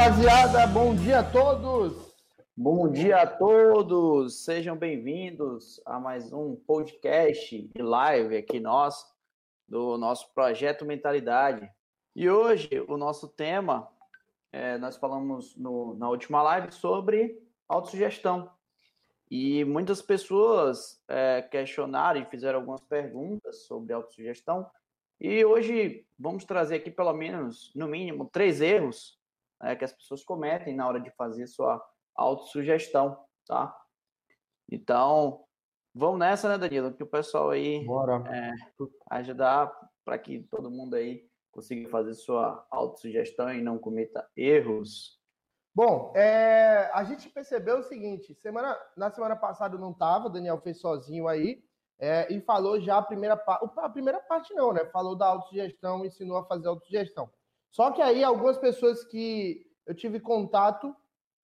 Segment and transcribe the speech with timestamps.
[0.00, 2.16] rapaziada, bom dia a todos.
[2.56, 9.04] Bom dia a todos, sejam bem-vindos a mais um podcast e live aqui nós
[9.68, 11.70] do nosso projeto Mentalidade.
[12.16, 13.90] E hoje o nosso tema,
[14.50, 17.38] é, nós falamos no, na última live sobre
[17.68, 18.50] autossugestão.
[19.30, 24.66] E muitas pessoas é, questionaram e fizeram algumas perguntas sobre autossugestão.
[25.20, 29.19] E hoje vamos trazer aqui pelo menos, no mínimo, três erros
[29.62, 31.80] é, que as pessoas cometem na hora de fazer sua
[32.14, 33.76] autossugestão, tá?
[34.70, 35.44] Então,
[35.94, 36.94] vamos nessa, né, Danilo?
[36.94, 37.84] Que o pessoal aí
[38.30, 38.52] é,
[39.10, 39.70] ajudar
[40.04, 45.18] para que todo mundo aí consiga fazer sua autossugestão e não cometa erros.
[45.74, 50.60] Bom, é, a gente percebeu o seguinte: semana, na semana passada não estava, o Daniel
[50.60, 51.62] fez sozinho aí,
[51.98, 53.70] é, e falou já a primeira parte.
[53.78, 54.84] A primeira parte não, né?
[54.86, 57.30] Falou da autossugestão, ensinou a fazer autossugestão.
[57.70, 60.94] Só que aí algumas pessoas que eu tive contato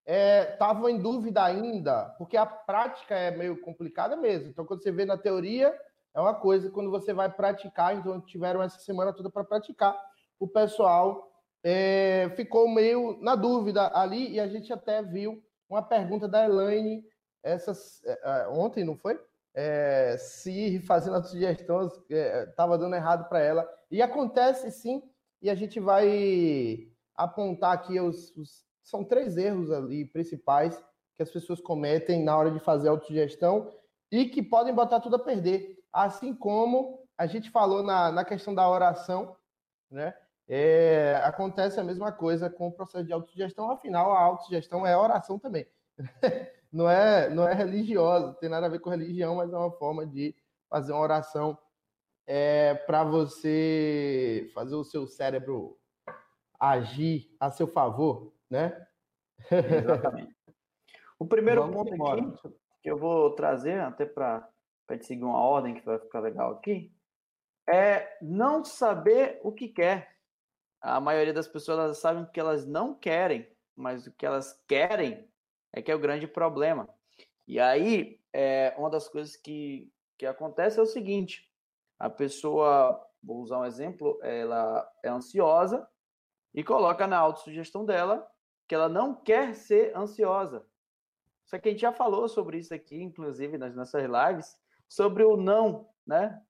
[0.06, 4.48] estavam é, em dúvida ainda, porque a prática é meio complicada mesmo.
[4.48, 5.76] Então, quando você vê na teoria,
[6.14, 10.00] é uma coisa, quando você vai praticar, então tiveram essa semana toda para praticar,
[10.38, 11.30] o pessoal
[11.64, 17.04] é, ficou meio na dúvida ali, e a gente até viu uma pergunta da Elaine
[17.42, 19.20] essas, é, é ontem, não foi?
[19.54, 23.68] É, se fazendo a sugestão estava é, dando errado para ela.
[23.90, 25.02] E acontece sim,
[25.40, 30.82] e a gente vai apontar aqui os, os, São três erros ali principais
[31.14, 33.72] que as pessoas cometem na hora de fazer autossugestão
[34.10, 35.78] e que podem botar tudo a perder.
[35.92, 39.36] Assim como a gente falou na, na questão da oração,
[39.90, 40.14] né?
[40.48, 45.38] É, acontece a mesma coisa com o processo de autossugestão, afinal, a autossugestão é oração
[45.38, 45.66] também.
[46.70, 50.06] não é, não é religiosa, tem nada a ver com religião, mas é uma forma
[50.06, 50.36] de
[50.68, 51.58] fazer uma oração
[52.26, 55.78] é, para você fazer o seu cérebro
[56.58, 58.86] agir a seu favor, né?
[59.50, 60.34] Exatamente.
[61.18, 62.20] O primeiro Vamos ponto embora.
[62.22, 64.48] aqui que eu vou trazer, até para
[64.92, 66.94] gente seguir uma ordem que vai ficar legal aqui,
[67.68, 70.16] é não saber o que quer.
[70.80, 74.62] A maioria das pessoas elas sabem o que elas não querem, mas o que elas
[74.68, 75.28] querem
[75.72, 76.88] é que é o grande problema.
[77.44, 81.50] E aí, é, uma das coisas que, que acontece é o seguinte:
[81.98, 85.88] a pessoa, vou usar um exemplo, ela é ansiosa
[86.54, 88.26] e coloca na autossugestão dela
[88.68, 90.66] que ela não quer ser ansiosa.
[91.46, 94.58] Só que a gente já falou sobre isso aqui, inclusive nas nossas lives,
[94.88, 96.42] sobre o não, né?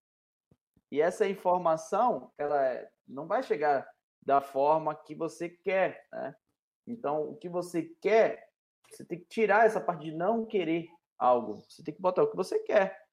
[0.91, 3.87] E essa informação, ela é, não vai chegar
[4.23, 6.35] da forma que você quer, né?
[6.87, 8.49] Então, o que você quer,
[8.89, 11.61] você tem que tirar essa parte de não querer algo.
[11.69, 13.06] Você tem que botar o que você quer.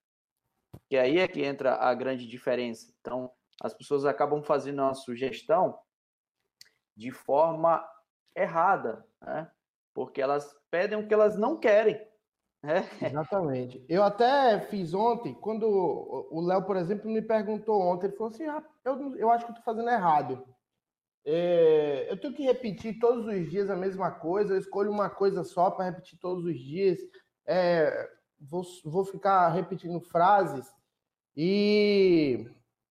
[0.94, 2.94] Que aí é que entra a grande diferença.
[3.00, 3.28] Então,
[3.60, 5.76] as pessoas acabam fazendo uma sugestão
[6.96, 7.84] de forma
[8.32, 9.50] errada, né?
[9.92, 12.00] Porque elas pedem o que elas não querem.
[12.62, 12.88] Né?
[13.02, 13.84] Exatamente.
[13.88, 18.46] Eu até fiz ontem, quando o Léo, por exemplo, me perguntou ontem, ele falou assim:
[18.46, 20.46] ah, eu, eu acho que estou fazendo errado.
[21.26, 25.42] É, eu tenho que repetir todos os dias a mesma coisa, eu escolho uma coisa
[25.42, 27.00] só para repetir todos os dias.
[27.44, 30.72] É, vou, vou ficar repetindo frases
[31.36, 32.48] e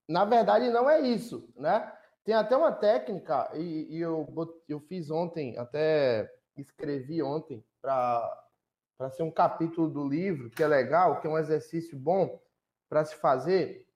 [0.07, 1.91] na verdade não é isso, né?
[2.23, 4.27] Tem até uma técnica, e, e eu,
[4.67, 11.19] eu fiz ontem, até escrevi ontem para ser um capítulo do livro, que é legal,
[11.19, 12.41] que é um exercício bom
[12.87, 13.87] para se fazer,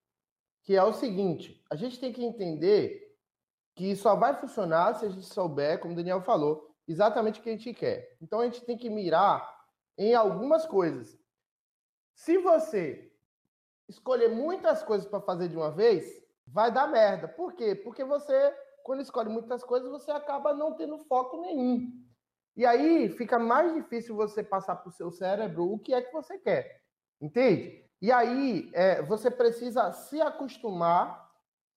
[0.64, 3.16] que é o seguinte: a gente tem que entender
[3.76, 7.50] que só vai funcionar se a gente souber, como o Daniel falou, exatamente o que
[7.50, 8.18] a gente quer.
[8.22, 9.56] Então a gente tem que mirar
[9.98, 11.18] em algumas coisas.
[12.14, 13.12] Se você
[13.88, 16.06] escolher muitas coisas para fazer de uma vez,
[16.46, 17.28] vai dar merda.
[17.28, 17.76] Por quê?
[17.76, 18.54] Porque você,
[18.84, 21.92] quando escolhe muitas coisas, você acaba não tendo foco nenhum.
[22.56, 26.12] E aí fica mais difícil você passar para o seu cérebro o que é que
[26.12, 26.82] você quer.
[27.22, 27.86] Entende?
[28.02, 31.28] E aí é, você precisa se acostumar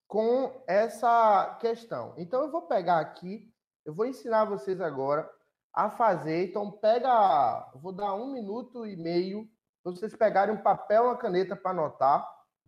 [0.07, 2.13] com essa questão.
[2.17, 3.53] Então eu vou pegar aqui,
[3.85, 5.31] eu vou ensinar vocês agora
[5.73, 6.49] a fazer.
[6.49, 9.49] Então pega, vou dar um minuto e meio
[9.83, 12.27] vocês pegarem um papel e uma caneta para anotar,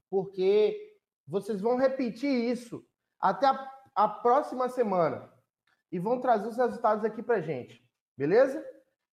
[0.10, 2.86] porque vocês vão repetir isso
[3.20, 5.32] até a, a próxima semana
[5.92, 7.82] e vão trazer os resultados aqui para gente,
[8.18, 8.64] beleza?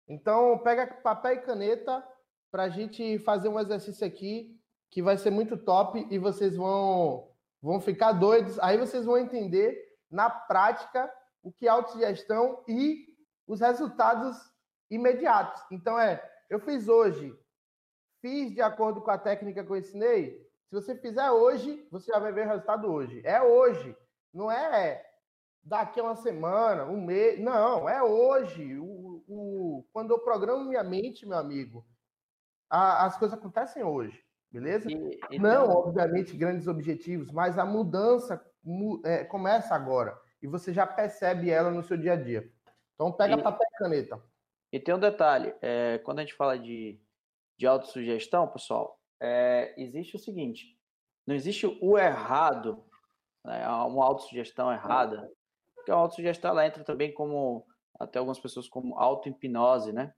[0.08, 2.04] Então, pega papel e caneta
[2.50, 4.58] para a gente fazer um exercício aqui
[4.90, 7.30] que vai ser muito top e vocês vão,
[7.62, 8.58] vão ficar doidos.
[8.58, 9.78] Aí vocês vão entender
[10.10, 11.12] na prática
[11.42, 13.06] o que é autogestão e
[13.46, 14.36] os resultados
[14.90, 15.62] imediatos.
[15.70, 17.32] Então, é, eu fiz hoje
[18.20, 20.46] Fiz de acordo com a técnica que eu ensinei.
[20.68, 23.20] Se você fizer hoje, você já vai ver o resultado hoje.
[23.24, 23.96] É hoje.
[24.32, 25.04] Não é
[25.62, 27.40] daqui a uma semana, um mês.
[27.40, 28.78] Não, é hoje.
[28.78, 31.84] O, o, quando eu programo minha mente, meu amigo,
[32.68, 34.90] a, as coisas acontecem hoje, beleza?
[34.90, 38.40] E, e Não, obviamente, grandes objetivos, mas a mudança
[39.04, 40.16] é, começa agora.
[40.42, 42.50] E você já percebe ela no seu dia a dia.
[42.94, 44.22] Então, pega e, papel e caneta.
[44.72, 47.00] E tem um detalhe: é, quando a gente fala de,
[47.60, 50.78] de autossugestão, pessoal, é, existe o seguinte:
[51.26, 52.82] não existe o errado,
[53.44, 55.30] né, uma autossugestão errada,
[55.74, 57.66] porque a autossugestão ela entra também como,
[57.98, 60.14] até algumas pessoas, como auto-hipnose, né?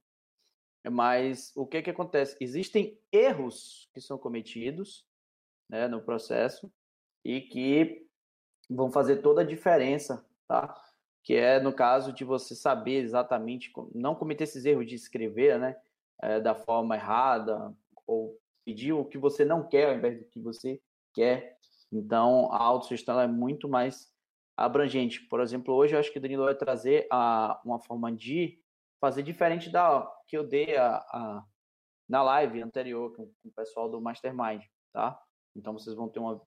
[0.88, 2.36] Mas o que que acontece?
[2.40, 5.04] Existem erros que são cometidos
[5.68, 6.72] né, no processo
[7.24, 8.06] e que
[8.70, 10.72] vão fazer toda a diferença, tá?
[11.24, 15.76] Que é no caso de você saber exatamente, não cometer esses erros de escrever, né?
[16.22, 17.74] É, da forma errada,
[18.06, 20.80] ou pedir o que você não quer ao invés do que você
[21.12, 21.58] quer.
[21.90, 24.12] Então, a autossugestão é muito mais
[24.56, 25.20] abrangente.
[25.28, 28.58] Por exemplo, hoje eu acho que o Danilo vai trazer a, uma forma de
[29.00, 31.44] fazer diferente da que eu dei a, a
[32.08, 35.20] na live anterior com, com, o pessoal do Mastermind, tá?
[35.56, 36.40] Então vocês vão ter uma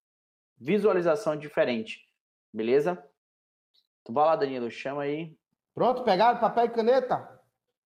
[0.57, 2.07] visualização diferente,
[2.53, 2.91] beleza?
[4.01, 5.37] Então vai lá, Danilo, chama aí.
[5.73, 7.41] Pronto, pegaram papel e caneta?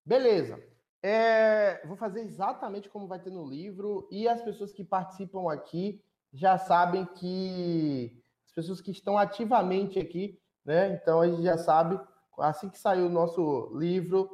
[0.06, 0.69] Beleza.
[1.02, 6.04] É, vou fazer exatamente como vai ter no livro e as pessoas que participam aqui
[6.34, 10.94] já sabem que as pessoas que estão ativamente aqui, né?
[10.94, 12.00] Então a gente já sabe,
[12.40, 14.30] assim que sair o nosso livro,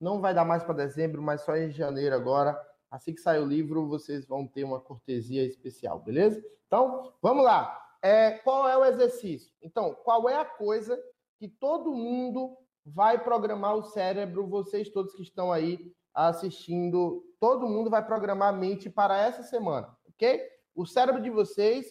[0.00, 2.58] não vai dar mais para dezembro, mas só em janeiro agora.
[2.90, 6.40] Assim que sair o livro, vocês vão ter uma cortesia especial, beleza?
[6.66, 7.80] Então, vamos lá.
[8.00, 9.52] É, qual é o exercício?
[9.60, 10.96] Então, qual é a coisa
[11.38, 17.90] que todo mundo vai programar o cérebro, vocês todos que estão aí assistindo, todo mundo
[17.90, 20.40] vai programar a mente para essa semana, ok?
[20.74, 21.86] O cérebro de vocês,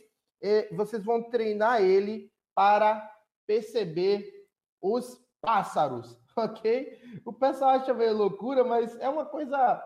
[0.72, 3.10] vocês vão treinar ele para
[3.46, 4.48] perceber
[4.82, 7.00] os pássaros, ok?
[7.26, 9.82] O pessoal acha meio loucura, mas é uma coisa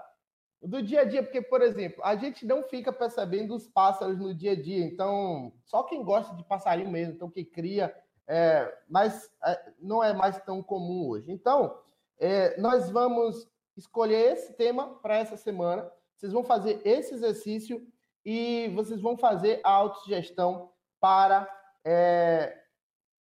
[0.62, 4.34] do dia a dia, porque, por exemplo, a gente não fica percebendo os pássaros no
[4.34, 7.96] dia a dia, então, só quem gosta de passarinho mesmo, então, que cria,
[8.28, 11.32] é, mas é, não é mais tão comum hoje.
[11.32, 11.78] Então,
[12.20, 13.48] é, nós vamos
[13.78, 15.90] escolher esse tema para essa semana.
[16.16, 17.86] Vocês vão fazer esse exercício
[18.26, 21.48] e vocês vão fazer a autossugestão para
[21.86, 22.58] é,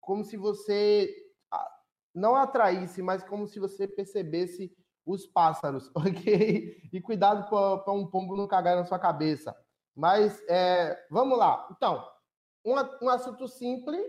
[0.00, 1.12] como se você
[2.14, 4.74] não atraísse, mas como se você percebesse
[5.04, 6.88] os pássaros, ok?
[6.92, 9.54] E cuidado para um pombo não cagar na sua cabeça.
[9.94, 11.68] Mas é, vamos lá.
[11.72, 12.08] Então,
[12.64, 14.06] um, um assunto simples,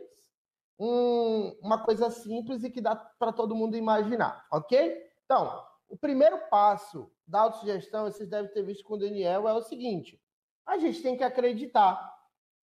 [0.80, 5.04] um, uma coisa simples e que dá para todo mundo imaginar, ok?
[5.26, 9.62] Então, o primeiro passo da autossugestão, vocês devem ter visto com o Daniel, é o
[9.62, 10.22] seguinte:
[10.66, 12.14] a gente tem que acreditar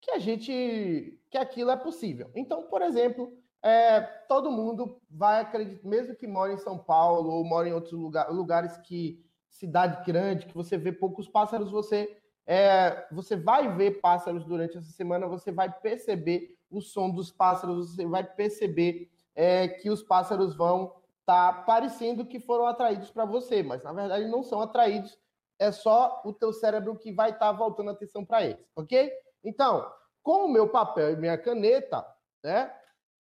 [0.01, 2.31] que a gente que aquilo é possível.
[2.35, 3.33] Então, por exemplo,
[3.63, 7.93] é, todo mundo vai acreditar, mesmo que mora em São Paulo ou mora em outros
[7.93, 14.01] lugar, lugares que cidade grande, que você vê poucos pássaros, você é, você vai ver
[14.01, 19.69] pássaros durante essa semana, você vai perceber o som dos pássaros, você vai perceber é,
[19.69, 20.93] que os pássaros vão
[21.27, 25.19] tá parecendo que foram atraídos para você, mas na verdade não são atraídos,
[25.59, 29.13] é só o teu cérebro que vai estar tá voltando a atenção para eles, ok?
[29.45, 29.91] Então,
[30.23, 32.05] com o meu papel e minha caneta,
[32.43, 32.75] né,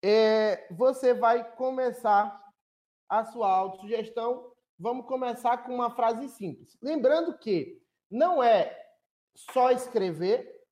[0.04, 2.42] é, você vai começar
[3.08, 4.50] a sua autossugestão.
[4.78, 6.76] Vamos começar com uma frase simples.
[6.82, 8.76] Lembrando que não é
[9.36, 10.64] só escrever,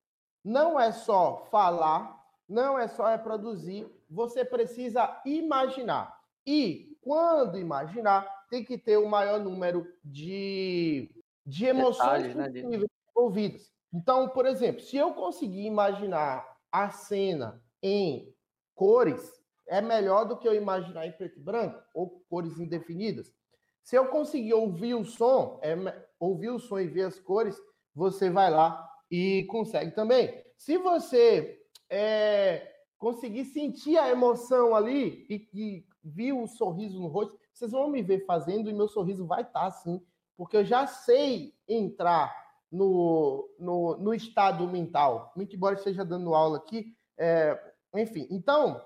[0.43, 6.19] não é só falar, não é só reproduzir, você precisa imaginar.
[6.45, 11.09] E quando imaginar, tem que ter o maior número de,
[11.45, 13.71] de emoções Detalhes, né, envolvidas.
[13.93, 18.33] Então, por exemplo, se eu conseguir imaginar a cena em
[18.75, 19.31] cores,
[19.67, 23.33] é melhor do que eu imaginar em preto e branco ou cores indefinidas.
[23.83, 25.75] Se eu conseguir ouvir o som, é,
[26.19, 27.57] ouvir o som e ver as cores,
[27.93, 30.43] você vai lá e consegue também.
[30.55, 37.37] Se você é, conseguir sentir a emoção ali e, e viu o sorriso no rosto,
[37.53, 40.01] vocês vão me ver fazendo e meu sorriso vai estar tá assim,
[40.35, 42.33] porque eu já sei entrar
[42.71, 47.59] no, no, no estado mental, muito embora esteja dando aula aqui, é,
[47.95, 48.27] enfim.
[48.31, 48.81] Então,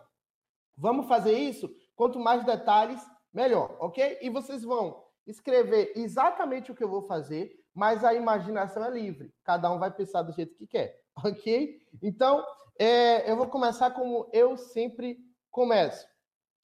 [0.75, 1.69] vamos fazer isso.
[1.95, 4.17] Quanto mais detalhes, melhor, ok?
[4.21, 9.33] E vocês vão escrever exatamente o que eu vou fazer, mas a imaginação é livre.
[9.43, 11.79] Cada um vai pensar do jeito que quer, ok?
[12.01, 12.43] Então,
[12.79, 15.19] é, eu vou começar como eu sempre
[15.51, 16.05] começo.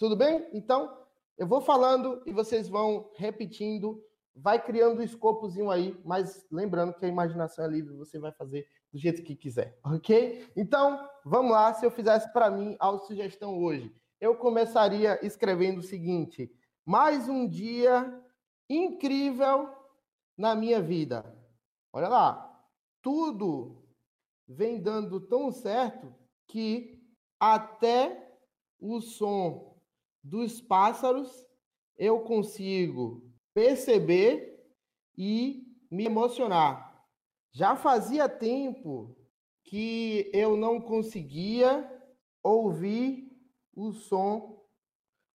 [0.01, 0.49] Tudo bem?
[0.51, 0.97] Então,
[1.37, 4.03] eu vou falando e vocês vão repetindo,
[4.35, 8.67] vai criando um escopozinho aí, mas lembrando que a imaginação é livre, você vai fazer
[8.91, 10.51] do jeito que quiser, ok?
[10.55, 13.95] Então, vamos lá, se eu fizesse para mim a sugestão hoje.
[14.19, 16.51] eu começaria escrevendo o seguinte:
[16.83, 18.11] mais um dia
[18.67, 19.69] incrível
[20.35, 21.23] na minha vida.
[21.93, 22.65] Olha lá,
[23.03, 23.85] tudo
[24.47, 26.11] vem dando tão certo
[26.47, 26.99] que
[27.39, 28.35] até
[28.79, 29.70] o som
[30.23, 31.45] dos pássaros
[31.97, 33.23] eu consigo
[33.53, 34.65] perceber
[35.17, 37.05] e me emocionar.
[37.51, 39.15] Já fazia tempo
[39.63, 41.89] que eu não conseguia
[42.41, 43.29] ouvir
[43.75, 44.65] o som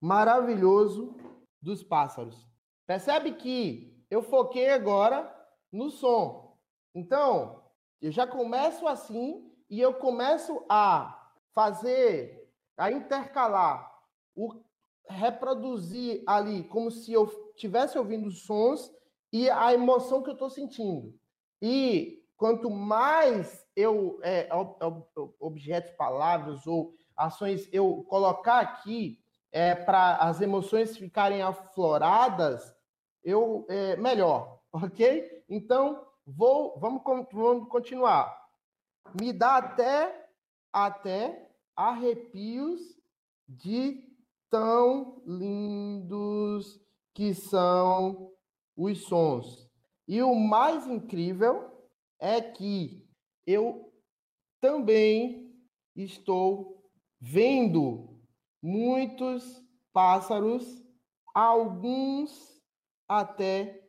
[0.01, 1.17] maravilhoso
[1.61, 2.47] dos pássaros.
[2.87, 5.33] Percebe que eu foquei agora
[5.71, 6.59] no som.
[6.95, 7.63] Então,
[8.01, 13.93] eu já começo assim e eu começo a fazer, a intercalar,
[14.35, 14.63] o,
[15.09, 18.93] reproduzir ali como se eu estivesse ouvindo sons
[19.33, 21.15] e a emoção que eu estou sentindo.
[21.61, 24.49] E quanto mais eu, é,
[25.41, 29.19] objetos, palavras ou ações eu colocar aqui
[29.51, 32.75] é, para as emoções ficarem afloradas,
[33.25, 35.45] eu é, melhor, ok?
[35.49, 38.47] Então vou, vamos, vamos continuar.
[39.19, 40.27] Me dá até
[40.73, 42.81] até arrepios
[43.49, 44.06] de
[44.51, 46.81] tão lindos
[47.15, 48.33] que são
[48.77, 49.69] os sons.
[50.07, 51.71] E o mais incrível
[52.21, 53.05] é que
[53.47, 53.93] eu
[54.61, 55.53] também
[55.95, 58.21] estou vendo
[58.63, 60.85] muitos pássaros,
[61.35, 62.61] alguns
[63.09, 63.83] até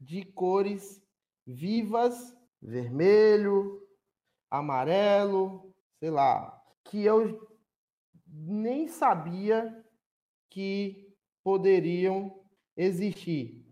[0.00, 1.00] de cores
[1.46, 3.80] vivas, vermelho,
[4.50, 7.48] amarelo, sei lá, que eu
[8.26, 9.81] nem sabia
[10.52, 12.38] que poderiam
[12.76, 13.66] existir.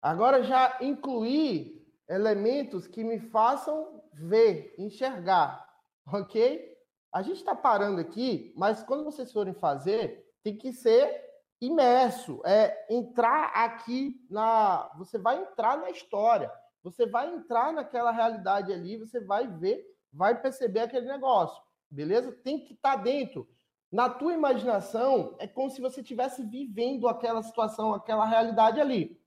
[0.00, 5.68] Agora já incluí elementos que me façam ver, enxergar,
[6.06, 6.70] ok?
[7.12, 11.28] A gente está parando aqui, mas quando vocês forem fazer, tem que ser
[11.60, 16.50] imerso, é entrar aqui na, você vai entrar na história,
[16.82, 21.60] você vai entrar naquela realidade ali, você vai ver, vai perceber aquele negócio,
[21.90, 22.32] beleza?
[22.32, 23.48] Tem que estar tá dentro.
[23.90, 29.20] Na tua imaginação, é como se você estivesse vivendo aquela situação, aquela realidade ali.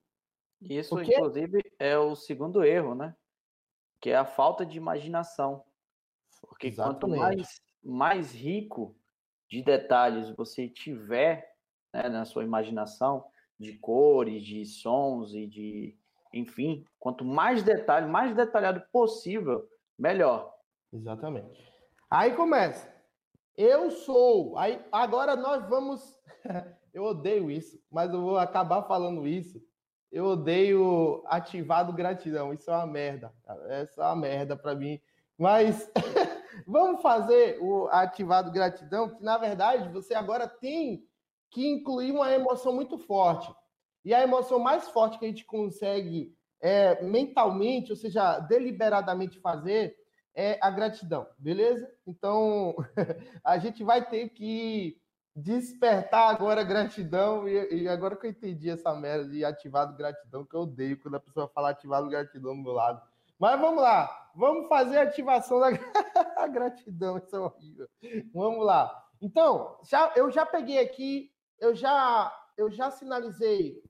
[0.61, 1.13] Isso, Porque...
[1.13, 3.15] inclusive, é o segundo erro, né?
[3.99, 5.63] Que é a falta de imaginação.
[6.41, 6.99] Porque Exatamente.
[6.99, 8.95] quanto mais, mais rico
[9.49, 11.53] de detalhes você tiver
[11.93, 13.25] né, na sua imaginação,
[13.59, 15.97] de cores, de sons e de.
[16.33, 20.53] Enfim, quanto mais detalhe, mais detalhado possível, melhor.
[20.91, 21.71] Exatamente.
[22.09, 22.92] Aí começa.
[23.55, 24.57] Eu sou.
[24.57, 26.19] Aí agora nós vamos.
[26.93, 29.61] eu odeio isso, mas eu vou acabar falando isso
[30.13, 32.53] eu odeio ativado gratidão.
[32.53, 33.33] Isso é uma merda.
[33.67, 35.01] Essa é uma merda para mim.
[35.35, 35.91] Mas
[36.67, 41.03] vamos fazer o ativado gratidão, que na verdade você agora tem
[41.49, 43.51] que incluir uma emoção muito forte.
[44.05, 46.31] E a emoção mais forte que a gente consegue
[46.61, 49.95] é, mentalmente, ou seja, deliberadamente fazer,
[50.35, 51.89] é a gratidão, beleza?
[52.05, 52.75] Então,
[53.43, 54.99] a gente vai ter que
[55.35, 57.47] despertar agora gratidão.
[57.47, 61.15] E, e, agora que eu entendi essa merda de ativado gratidão, que eu odeio quando
[61.15, 63.01] a pessoa fala ativado gratidão do meu lado.
[63.39, 65.71] Mas vamos lá, vamos fazer a ativação da
[66.47, 67.89] gratidão, isso é horrível.
[68.33, 69.03] Vamos lá.
[69.21, 73.81] Então, já, eu já peguei aqui, eu já, eu já sinalizei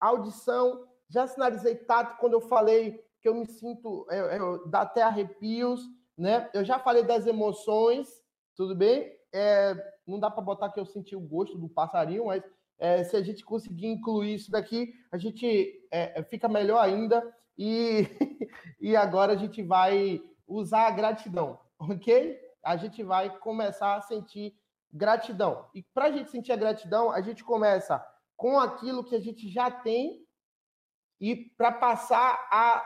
[0.00, 5.02] audição, já sinalizei tato quando eu falei que eu me sinto, eu, eu, dá até
[5.02, 5.80] arrepios,
[6.18, 6.50] né?
[6.52, 8.08] Eu já falei das emoções,
[8.56, 9.16] tudo bem?
[9.32, 9.74] É,
[10.06, 12.42] não dá para botar que eu senti o gosto do passarinho, mas
[12.78, 17.22] é, se a gente conseguir incluir isso daqui, a gente é, é fica melhor ainda.
[17.56, 18.08] E,
[18.80, 22.36] e agora a gente vai usar a gratidão, ok?
[22.64, 24.54] A gente vai começar a sentir
[24.92, 25.68] gratidão.
[25.72, 28.04] E para a gente sentir a gratidão, a gente começa
[28.36, 30.26] com aquilo que a gente já tem
[31.20, 32.84] e para passar a,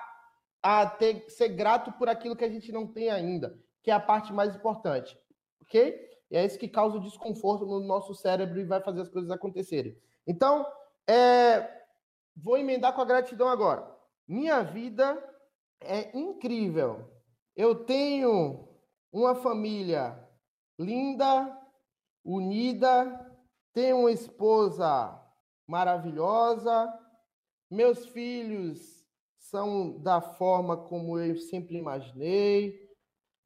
[0.69, 4.01] a ter, ser grato por aquilo que a gente não tem ainda, que é a
[4.01, 5.17] parte mais importante,
[5.63, 5.97] ok?
[6.29, 9.31] E é isso que causa o desconforto no nosso cérebro e vai fazer as coisas
[9.31, 9.97] acontecerem.
[10.27, 10.67] Então,
[11.07, 11.85] é,
[12.37, 13.89] vou emendar com a gratidão agora.
[14.27, 15.17] Minha vida
[15.81, 17.13] é incrível.
[17.55, 18.69] Eu tenho
[19.13, 20.19] uma família
[20.77, 21.57] linda,
[22.25, 23.25] unida,
[23.73, 25.17] tenho uma esposa
[25.65, 26.93] maravilhosa,
[27.71, 28.96] meus filhos
[29.51, 32.81] são da forma como eu sempre imaginei,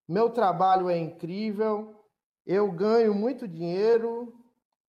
[0.08, 1.94] meu trabalho é incrível,
[2.46, 4.34] eu ganho muito dinheiro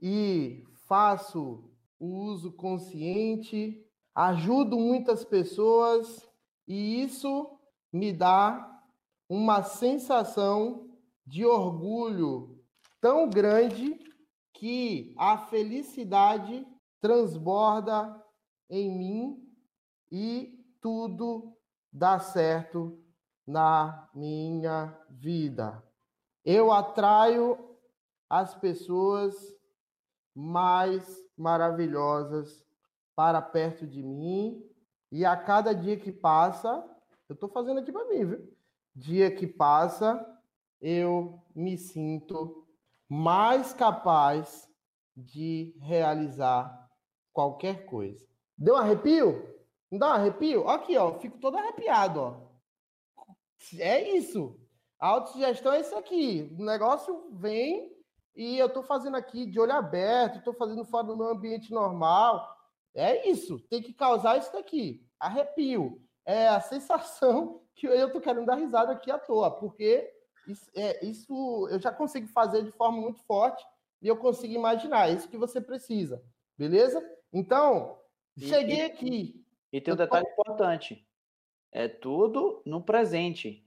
[0.01, 6.27] e faço o uso consciente, ajudo muitas pessoas
[6.67, 7.59] e isso
[7.91, 8.81] me dá
[9.29, 10.89] uma sensação
[11.25, 12.63] de orgulho
[13.01, 13.99] tão grande
[14.53, 16.65] que a felicidade
[17.01, 18.23] transborda
[18.69, 19.51] em mim
[20.09, 21.55] e tudo
[21.91, 22.99] dá certo
[23.45, 25.83] na minha vida.
[26.43, 27.77] Eu atraio
[28.29, 29.35] as pessoas
[30.35, 32.65] mais maravilhosas
[33.15, 34.67] para perto de mim
[35.11, 36.83] e a cada dia que passa,
[37.27, 38.57] eu estou fazendo aqui para mim, viu?
[38.95, 40.25] Dia que passa,
[40.79, 42.65] eu me sinto
[43.07, 44.69] mais capaz
[45.15, 46.89] de realizar
[47.33, 48.25] qualquer coisa.
[48.57, 49.50] Deu um arrepio?
[49.91, 50.69] Não dá um arrepio?
[50.69, 52.51] Aqui, ó, fico todo arrepiado, ó.
[53.77, 54.57] É isso.
[54.97, 56.55] A autossugestão é isso aqui.
[56.57, 57.91] O negócio vem
[58.35, 62.47] e eu estou fazendo aqui de olho aberto, estou fazendo fora do meu ambiente normal.
[62.95, 63.59] É isso.
[63.69, 65.05] Tem que causar isso daqui.
[65.19, 66.01] Arrepio.
[66.25, 70.09] É a sensação que eu estou querendo dar risada aqui à toa, porque
[70.47, 73.65] isso, é, isso eu já consigo fazer de forma muito forte
[74.01, 75.09] e eu consigo imaginar.
[75.09, 76.23] É isso que você precisa.
[76.57, 77.03] Beleza?
[77.33, 77.99] Então,
[78.37, 79.40] cheguei aqui.
[79.71, 80.31] E tem um detalhe tô...
[80.31, 81.07] importante.
[81.71, 83.65] É tudo no presente.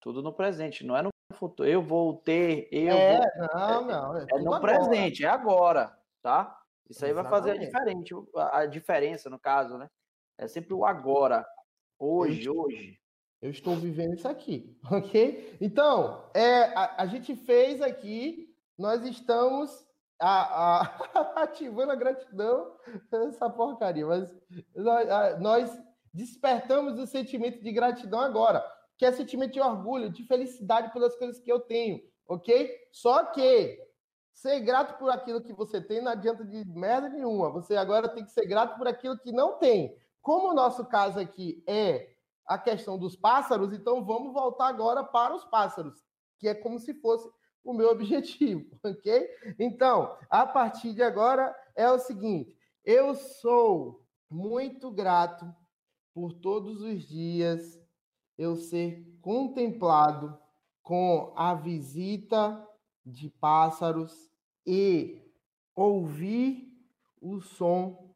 [0.00, 1.68] Tudo no presente, não é no futuro.
[1.68, 3.48] Eu vou ter, eu é, vou...
[3.54, 4.16] Não, não.
[4.16, 4.60] É, é no agora.
[4.60, 6.58] presente, é agora, tá?
[6.88, 7.30] Isso aí Exatamente.
[7.30, 9.88] vai fazer a, diferente, a diferença, no caso, né?
[10.38, 11.46] É sempre o agora.
[11.98, 12.98] Hoje, eu, hoje.
[13.42, 15.56] Eu estou vivendo isso aqui, ok?
[15.60, 19.86] Então, é, a, a gente fez aqui, nós estamos
[20.20, 22.76] a, a, ativando a gratidão,
[23.10, 24.34] essa porcaria, mas
[24.74, 28.64] nós, nós despertamos o sentimento de gratidão agora,
[28.98, 32.70] que é sentimento de orgulho, de felicidade pelas coisas que eu tenho, ok?
[32.92, 33.78] Só que
[34.34, 37.50] ser grato por aquilo que você tem não adianta de merda nenhuma.
[37.50, 39.96] Você agora tem que ser grato por aquilo que não tem.
[40.22, 42.10] Como o nosso caso aqui é
[42.46, 46.02] a questão dos pássaros, então vamos voltar agora para os pássaros,
[46.38, 47.30] que é como se fosse
[47.64, 49.28] o meu objetivo, ok?
[49.58, 55.52] Então, a partir de agora é o seguinte: eu sou muito grato
[56.14, 57.80] por todos os dias
[58.36, 60.38] eu ser contemplado
[60.82, 62.66] com a visita
[63.04, 64.30] de pássaros
[64.66, 65.22] e
[65.74, 66.70] ouvir
[67.20, 68.14] o som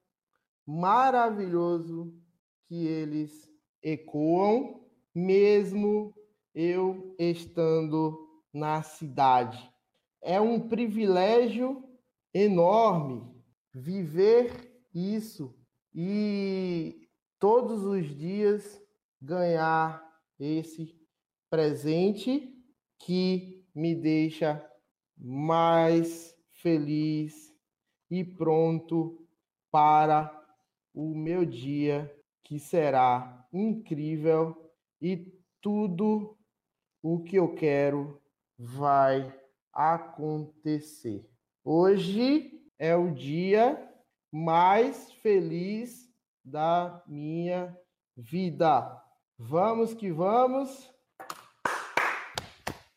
[0.67, 2.15] maravilhoso
[2.67, 3.51] que eles
[3.83, 4.83] ecoam,
[5.15, 6.15] mesmo
[6.55, 8.24] eu estando
[8.55, 9.69] na cidade.
[10.23, 11.83] É um privilégio
[12.33, 13.35] enorme
[13.75, 15.53] viver isso
[15.93, 18.81] e todos os dias
[19.21, 20.03] ganhar
[20.39, 20.95] esse
[21.51, 22.55] presente
[22.99, 24.65] que me deixa
[25.17, 27.53] mais feliz
[28.11, 29.27] e pronto
[29.71, 30.31] para
[30.95, 32.15] o meu dia
[32.45, 36.39] que será incrível e tudo
[37.03, 38.23] o que eu quero
[38.59, 39.35] vai
[39.73, 41.29] acontecer.
[41.65, 43.91] Hoje é o dia
[44.31, 46.09] mais feliz
[46.45, 47.77] da minha
[48.17, 49.03] vida.
[49.39, 50.93] Vamos que vamos.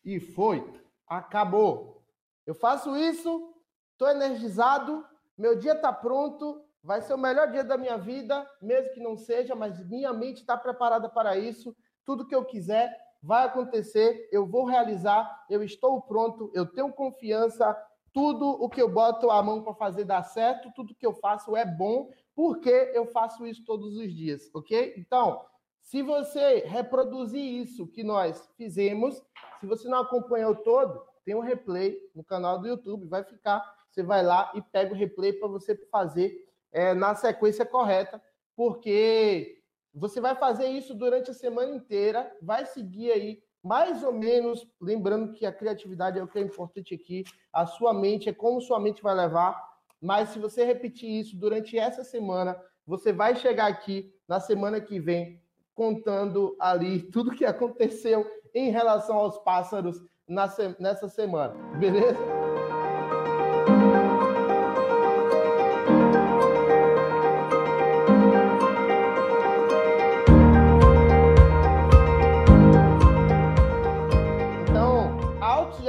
[0.04, 0.64] E foi.
[1.06, 2.04] Acabou.
[2.46, 3.54] Eu faço isso,
[3.92, 5.04] estou energizado,
[5.36, 9.16] meu dia está pronto, vai ser o melhor dia da minha vida, mesmo que não
[9.16, 11.76] seja, mas minha mente está preparada para isso.
[12.04, 12.96] Tudo que eu quiser
[13.28, 17.76] vai acontecer, eu vou realizar, eu estou pronto, eu tenho confiança,
[18.10, 21.54] tudo o que eu boto a mão para fazer dar certo, tudo que eu faço
[21.54, 24.94] é bom, porque eu faço isso todos os dias, ok?
[24.96, 25.44] Então,
[25.82, 29.22] se você reproduzir isso que nós fizemos,
[29.60, 34.02] se você não acompanhou todo, tem um replay no canal do YouTube, vai ficar, você
[34.02, 36.34] vai lá e pega o replay para você fazer
[36.72, 38.22] é, na sequência correta,
[38.56, 39.57] porque
[39.98, 45.32] você vai fazer isso durante a semana inteira, vai seguir aí mais ou menos, lembrando
[45.32, 48.78] que a criatividade é o que é importante aqui, a sua mente é como sua
[48.80, 49.60] mente vai levar,
[50.00, 55.00] mas se você repetir isso durante essa semana, você vai chegar aqui na semana que
[55.00, 55.42] vem
[55.74, 62.37] contando ali tudo que aconteceu em relação aos pássaros nessa semana, beleza?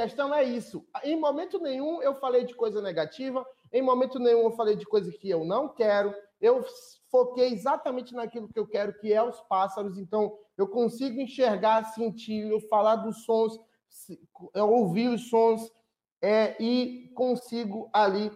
[0.10, 0.84] Questão é isso.
[1.04, 5.12] Em momento nenhum eu falei de coisa negativa, em momento nenhum eu falei de coisa
[5.12, 6.13] que eu não quero.
[6.41, 6.65] Eu
[7.12, 10.00] foquei exatamente naquilo que eu quero, que é os pássaros.
[10.00, 13.60] Então, eu consigo enxergar, sentir, eu falar dos sons,
[14.56, 15.72] eu ouvir os sons
[16.22, 18.32] é, e consigo ali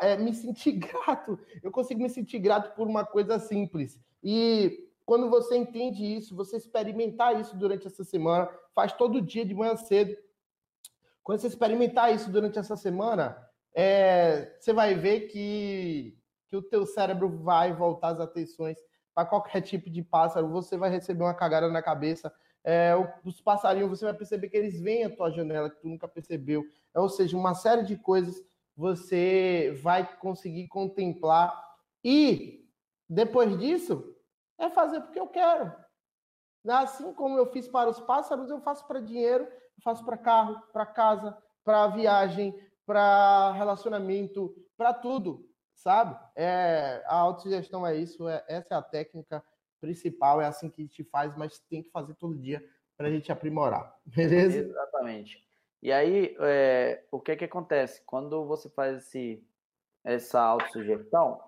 [0.00, 1.36] é, me sentir grato.
[1.62, 3.98] Eu consigo me sentir grato por uma coisa simples.
[4.22, 9.54] E quando você entende isso, você experimentar isso durante essa semana, faz todo dia de
[9.54, 10.16] manhã cedo,
[11.28, 13.36] quando você experimentar isso durante essa semana,
[13.74, 18.78] é, você vai ver que, que o teu cérebro vai voltar as atenções
[19.14, 22.32] para qualquer tipo de pássaro, você vai receber uma cagada na cabeça.
[22.64, 26.08] É, os passarinhos, você vai perceber que eles vêm à tua janela, que tu nunca
[26.08, 26.64] percebeu.
[26.94, 28.42] É, ou seja, uma série de coisas
[28.74, 31.52] você vai conseguir contemplar.
[32.02, 32.66] E
[33.06, 34.16] depois disso,
[34.56, 35.74] é fazer porque eu quero.
[36.66, 39.46] Assim como eu fiz para os pássaros, eu faço para dinheiro,
[39.82, 42.54] faço para carro, para casa, para viagem,
[42.86, 46.18] para relacionamento, para tudo sabe?
[46.34, 49.42] É, a autossugestão é isso, é, essa é a técnica
[49.80, 52.64] principal, é assim que a gente faz, mas tem que fazer todo dia
[52.96, 54.58] para a gente aprimorar, beleza?
[54.58, 55.46] Exatamente.
[55.80, 58.02] E aí, é, o que que acontece?
[58.04, 59.46] Quando você faz esse,
[60.02, 61.40] essa autossugestão,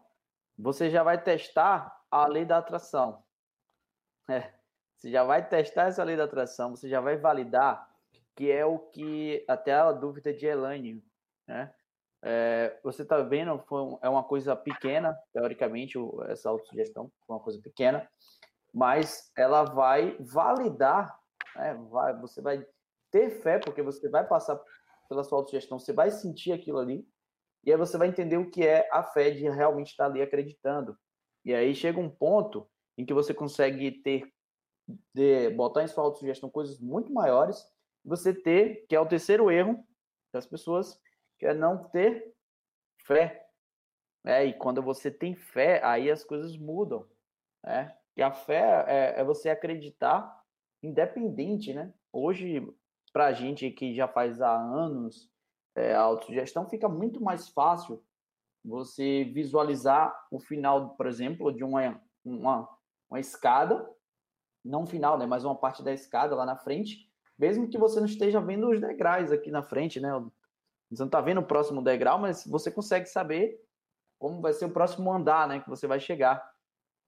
[0.57, 3.25] você já vai testar a lei da atração.
[4.29, 4.53] É,
[4.95, 7.90] você já vai testar essa lei da atração, você já vai validar,
[8.37, 11.05] que é o que até a dúvida de Elaine,
[11.47, 11.73] né?
[12.23, 17.61] É, você está vendo, foi, é uma coisa pequena, teoricamente, essa autossugestão foi uma coisa
[17.63, 18.07] pequena,
[18.75, 21.19] mas ela vai validar,
[21.57, 22.65] né, vai, você vai
[23.11, 24.61] ter fé, porque você vai passar
[25.09, 27.07] pela sua autossugestão, você vai sentir aquilo ali,
[27.65, 30.97] e aí você vai entender o que é a fé de realmente estar ali acreditando.
[31.45, 34.31] E aí chega um ponto em que você consegue ter,
[35.15, 37.63] de, botar em sua autossugestão coisas muito maiores,
[38.05, 39.85] você ter, que é o terceiro erro
[40.33, 41.01] das pessoas,
[41.39, 42.35] que é não ter
[43.05, 43.47] fé.
[44.25, 47.07] É, e quando você tem fé, aí as coisas mudam.
[47.65, 47.97] Né?
[48.17, 50.39] E a fé é, é você acreditar
[50.83, 51.93] independente, né?
[52.13, 52.67] Hoje,
[53.13, 55.31] para a gente que já faz há anos
[55.75, 58.03] é, a autossugestão, fica muito mais fácil
[58.65, 62.69] você visualizar o final, por exemplo, de uma, uma,
[63.09, 63.89] uma escada,
[64.65, 65.27] não final, né?
[65.27, 67.10] Mas uma parte da escada lá na frente,
[67.41, 70.11] mesmo que você não esteja vendo os degraus aqui na frente, né?
[70.91, 73.59] Você não está vendo o próximo degrau, mas você consegue saber
[74.19, 75.61] como vai ser o próximo andar, né?
[75.61, 76.47] Que você vai chegar.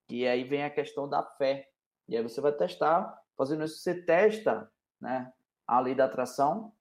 [0.09, 1.69] E aí vem a questão da fé.
[2.07, 5.31] E aí você vai testar, fazendo isso, você testa, né?
[5.67, 6.73] A lei da atração,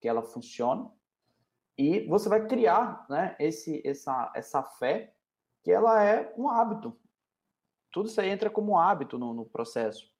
[0.00, 0.88] que ela funciona,
[1.76, 3.34] e você vai criar, né?
[3.40, 5.12] Esse, essa, essa fé,
[5.64, 6.96] que ela é um hábito.
[7.90, 10.11] Tudo isso aí entra como hábito no, no processo.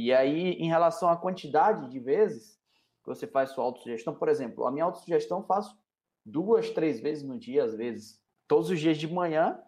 [0.00, 2.56] E aí, em relação à quantidade de vezes,
[3.04, 4.14] você faz sua autossugestão.
[4.14, 5.76] Por exemplo, a minha autossugestão eu faço
[6.24, 8.22] duas, três vezes no dia, às vezes.
[8.46, 9.60] Todos os dias de manhã,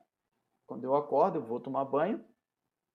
[0.68, 2.24] quando eu acordo, eu vou tomar banho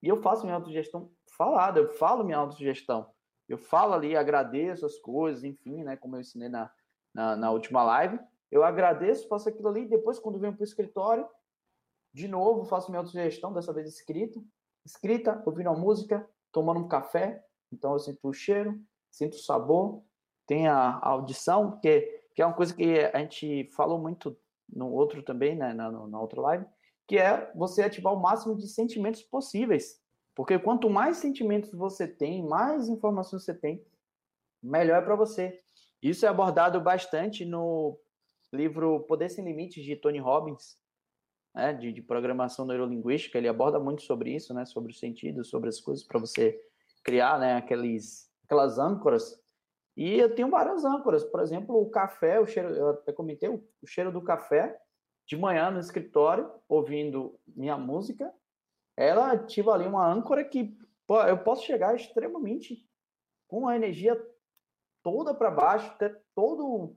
[0.02, 3.12] e eu faço minha autossugestão falada, eu falo minha autossugestão.
[3.50, 5.98] Eu falo ali, agradeço as coisas, enfim, né?
[5.98, 6.72] Como eu ensinei na,
[7.14, 8.18] na, na última live.
[8.50, 11.28] Eu agradeço, faço aquilo ali, depois, quando venho para o escritório,
[12.14, 14.42] de novo, faço minha autossugestão, dessa vez escrito.
[14.86, 17.44] Escrita, ouvindo a música, tomando um café.
[17.70, 18.80] Então, eu sinto o cheiro,
[19.12, 20.02] sinto o sabor,
[20.48, 22.00] tem a, audição, que,
[22.34, 24.38] que é uma coisa que a gente falou muito
[24.70, 26.66] no outro também, né, na, na outra live,
[27.06, 30.02] que é você ativar o máximo de sentimentos possíveis.
[30.34, 33.86] Porque quanto mais sentimentos você tem, mais informações você tem,
[34.64, 35.62] melhor é para você.
[36.02, 38.00] Isso é abordado bastante no
[38.54, 40.78] livro Poder Sem Limites, de Tony Robbins,
[41.56, 43.38] né, de, de, programação neurolinguística.
[43.38, 46.60] Ele aborda muito sobre isso, né, sobre os sentidos, sobre as coisas, para você
[47.04, 49.44] criar né, aqueles, aquelas âncoras
[49.96, 53.64] e eu tenho várias âncoras, por exemplo, o café, o cheiro, eu até comentei, o,
[53.88, 54.78] cheiro do café
[55.26, 58.32] de manhã no escritório, ouvindo minha música,
[58.98, 62.86] ela ativa ali uma âncora que pô, eu posso chegar extremamente
[63.48, 64.22] com a energia
[65.02, 66.96] toda para baixo, até todo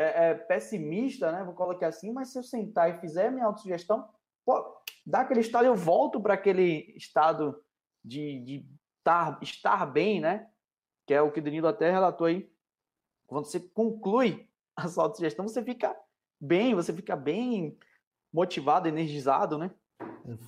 [0.00, 1.44] é, é, pessimista, né?
[1.44, 4.08] Vou colocar assim, mas se eu sentar e fizer minha autossugestão,
[4.44, 7.62] pô, dá aquele estado, eu volto para aquele estado
[8.04, 8.66] de, de
[8.98, 10.48] estar, estar bem, né?
[11.08, 12.52] que é o que o Danilo até relatou aí.
[13.26, 15.96] Quando você conclui a sua autossugestão, você fica
[16.38, 17.78] bem, você fica bem
[18.30, 19.70] motivado, energizado, né?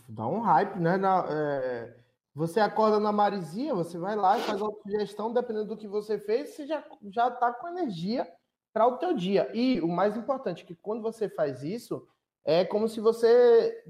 [0.07, 0.99] Dá um hype, né?
[0.99, 1.97] Na, é,
[2.35, 6.19] você acorda na marizinha, você vai lá e faz a autossugestão, dependendo do que você
[6.19, 8.31] fez, você já, já tá com energia
[8.73, 9.51] para o teu dia.
[9.55, 12.07] E o mais importante, que quando você faz isso,
[12.45, 13.85] é como se você,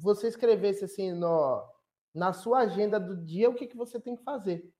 [0.00, 1.62] você escrevesse assim no,
[2.14, 4.72] na sua agenda do dia o que, que você tem que fazer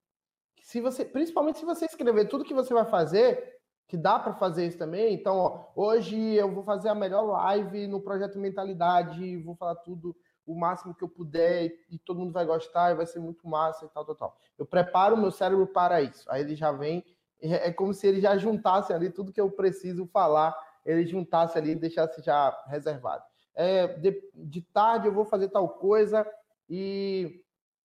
[0.64, 4.67] se você, principalmente se você escrever tudo que você vai fazer, que dá para fazer
[4.67, 5.12] isso também.
[5.12, 10.17] Então, ó, hoje eu vou fazer a melhor live no projeto Mentalidade, vou falar tudo
[10.47, 13.85] o máximo que eu puder e todo mundo vai gostar e vai ser muito massa
[13.85, 14.37] e tal, tal, tal.
[14.59, 16.25] Eu preparo o meu cérebro para isso.
[16.31, 17.05] Aí ele já vem,
[17.52, 21.72] é como se ele já juntasse ali tudo que eu preciso falar, ele juntasse ali
[21.72, 23.22] e deixasse já reservado.
[23.54, 26.26] É, de, de tarde eu vou fazer tal coisa
[26.68, 27.44] e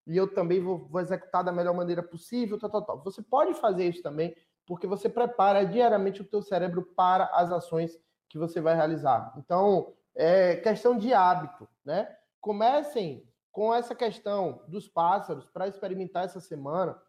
[0.09, 3.03] e eu também vou, vou, executar da melhor maneira possível, tal, tal, tal.
[3.03, 7.95] Você pode fazer isso também, porque você prepara diariamente o teu cérebro para as ações
[8.27, 9.31] que você vai realizar.
[9.37, 12.11] Então, é questão de hábito, né?
[12.41, 16.99] Comecem com essa questão dos pássaros para experimentar essa semana.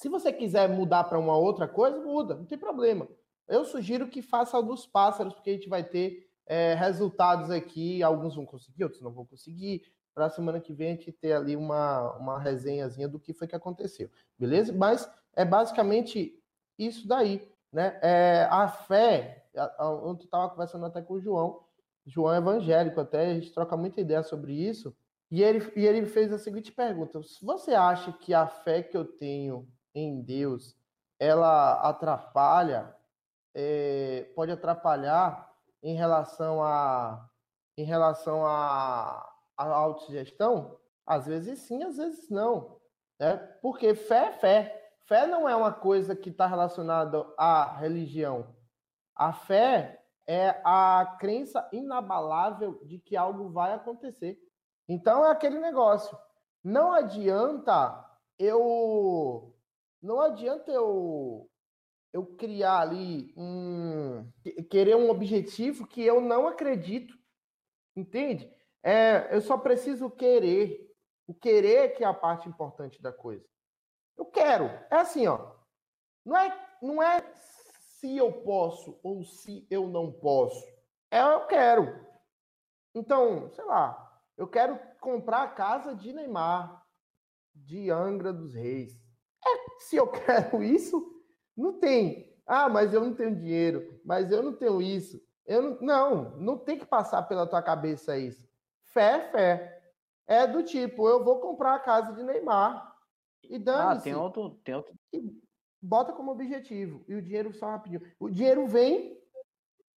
[0.00, 3.06] Se você quiser mudar para uma outra coisa, muda, não tem problema.
[3.46, 8.02] Eu sugiro que faça dos pássaros, porque a gente vai ter é, resultados aqui.
[8.02, 9.92] Alguns vão conseguir, outros não vão conseguir.
[10.14, 13.46] Para a semana que vem a gente ter ali uma, uma resenhazinha do que foi
[13.46, 14.08] que aconteceu,
[14.38, 14.72] beleza?
[14.72, 16.34] Mas é basicamente
[16.78, 17.98] isso daí, né?
[18.00, 19.44] É, a fé,
[19.78, 21.60] ontem estava conversando até com o João,
[22.06, 24.96] João é evangélico, até a gente troca muita ideia sobre isso.
[25.30, 29.04] E ele, e ele fez a seguinte pergunta: você acha que a fé que eu
[29.04, 30.78] tenho em Deus
[31.20, 32.96] ela atrapalha,
[33.54, 37.28] é, pode atrapalhar em relação a
[37.76, 39.26] em relação a,
[39.56, 40.78] a autossugestão?
[41.06, 42.78] Às vezes sim, às vezes não.
[43.18, 43.36] Né?
[43.62, 44.92] Porque fé é fé.
[45.06, 48.54] Fé não é uma coisa que está relacionada à religião.
[49.16, 54.38] A fé é a crença inabalável de que algo vai acontecer.
[54.88, 56.16] Então é aquele negócio.
[56.62, 58.04] Não adianta
[58.38, 59.54] eu
[60.02, 61.48] não adianta eu
[62.12, 64.28] eu criar ali um
[64.68, 67.16] querer um objetivo que eu não acredito.
[67.94, 68.52] Entende?
[68.82, 70.88] É, eu só preciso querer.
[71.26, 73.46] O querer que é a parte importante da coisa.
[74.16, 74.64] Eu quero.
[74.64, 75.54] É assim, ó.
[76.24, 77.20] Não é, não é
[78.00, 80.66] se eu posso ou se eu não posso.
[81.10, 82.04] É eu quero.
[82.94, 86.84] Então, sei lá, eu quero comprar a casa de Neymar,
[87.54, 88.98] de Angra dos Reis.
[89.46, 91.04] É, se eu quero isso,
[91.56, 92.30] não tem.
[92.46, 95.20] Ah, mas eu não tenho dinheiro, mas eu não tenho isso.
[95.46, 98.48] Eu não, não, não tem que passar pela tua cabeça isso.
[98.84, 99.82] Fé é fé.
[100.26, 102.96] É do tipo, eu vou comprar a casa de Neymar.
[103.42, 104.94] E dane Ah, tem outro, tem outro.
[105.12, 105.22] E
[105.82, 107.04] bota como objetivo.
[107.08, 108.02] E o dinheiro só rapidinho.
[108.18, 109.18] O dinheiro vem,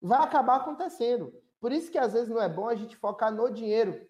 [0.00, 1.33] vai acabar acontecendo.
[1.61, 4.09] Por isso que às vezes não é bom a gente focar no dinheiro.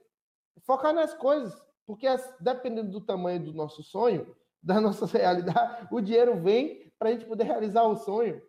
[0.62, 2.06] Focar nas coisas, porque
[2.38, 7.24] dependendo do tamanho do nosso sonho, da nossa realidade, o dinheiro vem para a gente
[7.24, 8.42] poder realizar o sonho.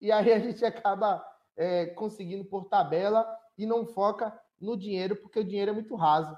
[0.00, 1.24] E aí a gente acaba
[1.56, 6.36] é, conseguindo por tabela e não foca no dinheiro, porque o dinheiro é muito raso.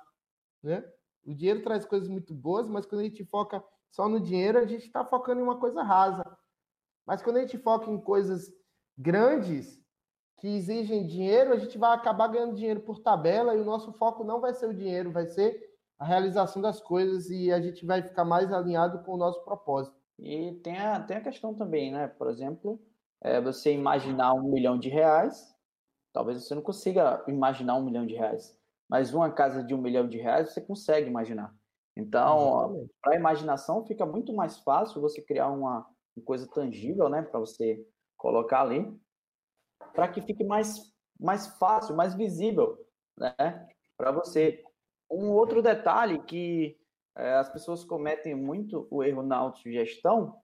[0.63, 0.85] Né?
[1.25, 4.67] O dinheiro traz coisas muito boas, mas quando a gente foca só no dinheiro, a
[4.67, 6.25] gente está focando em uma coisa rasa.
[7.07, 8.53] Mas quando a gente foca em coisas
[8.99, 9.81] grandes,
[10.39, 14.23] que exigem dinheiro, a gente vai acabar ganhando dinheiro por tabela e o nosso foco
[14.23, 15.66] não vai ser o dinheiro, vai ser
[15.99, 19.97] a realização das coisas e a gente vai ficar mais alinhado com o nosso propósito.
[20.19, 22.09] E tem a, tem a questão também, né?
[22.09, 22.81] Por exemplo,
[23.21, 25.55] é você imaginar um milhão de reais,
[26.13, 30.09] talvez você não consiga imaginar um milhão de reais, mas uma casa de um milhão
[30.09, 31.55] de reais você consegue imaginar.
[31.97, 37.23] Então, para a imaginação fica muito mais fácil você criar uma, uma coisa tangível, né?
[37.23, 37.83] Para você
[38.17, 38.95] colocar ali
[39.95, 42.79] para que fique mais, mais fácil, mais visível
[43.17, 44.63] né, para você.
[45.11, 46.79] Um outro detalhe que
[47.17, 50.41] é, as pessoas cometem muito o erro na autossugestão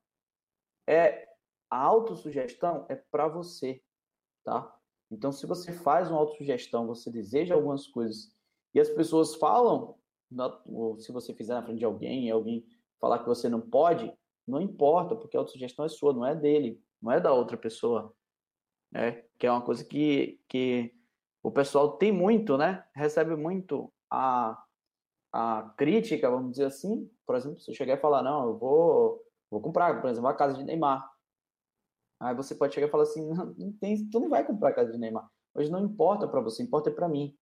[0.87, 1.29] é
[1.71, 3.83] a autossugestão é para você,
[4.45, 4.75] tá?
[5.11, 8.35] Então, se você faz uma autossugestão, você deseja algumas coisas
[8.75, 9.97] e as pessoas falam,
[10.99, 12.67] se você fizer na frente de alguém e alguém
[12.99, 14.13] falar que você não pode,
[14.47, 18.15] não importa, porque a autossugestão é sua, não é dele, não é da outra pessoa
[18.93, 19.25] né?
[19.39, 20.95] Que é uma coisa que, que
[21.43, 22.85] o pessoal tem muito, né?
[22.95, 24.63] Recebe muito a,
[25.33, 27.11] a crítica, vamos dizer assim.
[27.27, 30.35] Por exemplo, se eu chegar e falar, não, eu vou, vou comprar, por exemplo, a
[30.35, 31.11] casa de Neymar.
[32.21, 34.75] Aí você pode chegar e falar assim, não, não tem, tu não vai comprar a
[34.75, 35.29] casa de Neymar.
[35.55, 37.35] Hoje não importa para você, importa é para mim.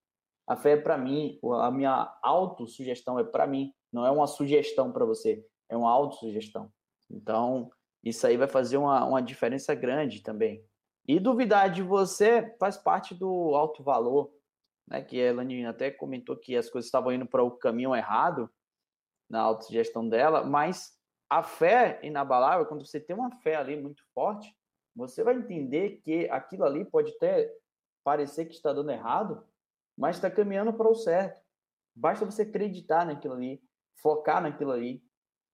[0.46, 4.90] A fé é para mim, a minha autossugestão é para mim, não é uma sugestão
[4.90, 6.72] para você, é uma autossugestão.
[7.08, 7.70] Então,
[8.02, 10.64] isso aí vai fazer uma, uma diferença grande também.
[11.06, 14.32] E duvidar de você faz parte do alto valor,
[14.90, 15.00] né?
[15.00, 18.50] Que a Elane até comentou que as coisas estavam indo para o caminho errado
[19.28, 20.98] na autogestão dela, mas
[21.30, 24.52] a fé inabalável, quando você tem uma fé ali muito forte,
[24.94, 27.54] você vai entender que aquilo ali pode até
[28.02, 29.46] parecer que está dando errado,
[29.96, 31.40] mas está caminhando para o certo.
[31.94, 33.62] Basta você acreditar naquilo ali,
[34.02, 35.00] focar naquilo ali,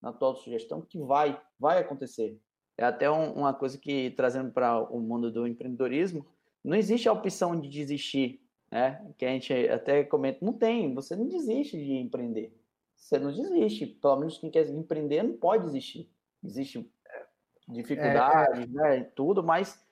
[0.00, 2.40] na tua autossugestão, que vai, vai acontecer.
[2.78, 6.26] É até um, uma coisa que, trazendo para o mundo do empreendedorismo,
[6.64, 9.12] não existe a opção de desistir, né?
[9.16, 12.54] Que a gente até comenta, não tem, você não desiste de empreender.
[12.94, 13.86] Você não desiste.
[13.86, 16.10] Pelo menos quem quer empreender não pode desistir.
[16.42, 17.26] Existe é,
[17.68, 18.98] dificuldades, é, é.
[18.98, 19.04] né?
[19.14, 19.84] Tudo, mas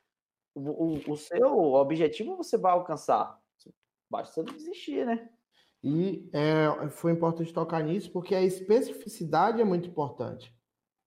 [0.55, 3.41] o, o, o seu objetivo você vai alcançar.
[4.11, 5.29] Basta você não desistir, né?
[5.83, 10.55] E é, foi importante tocar nisso porque a especificidade é muito importante.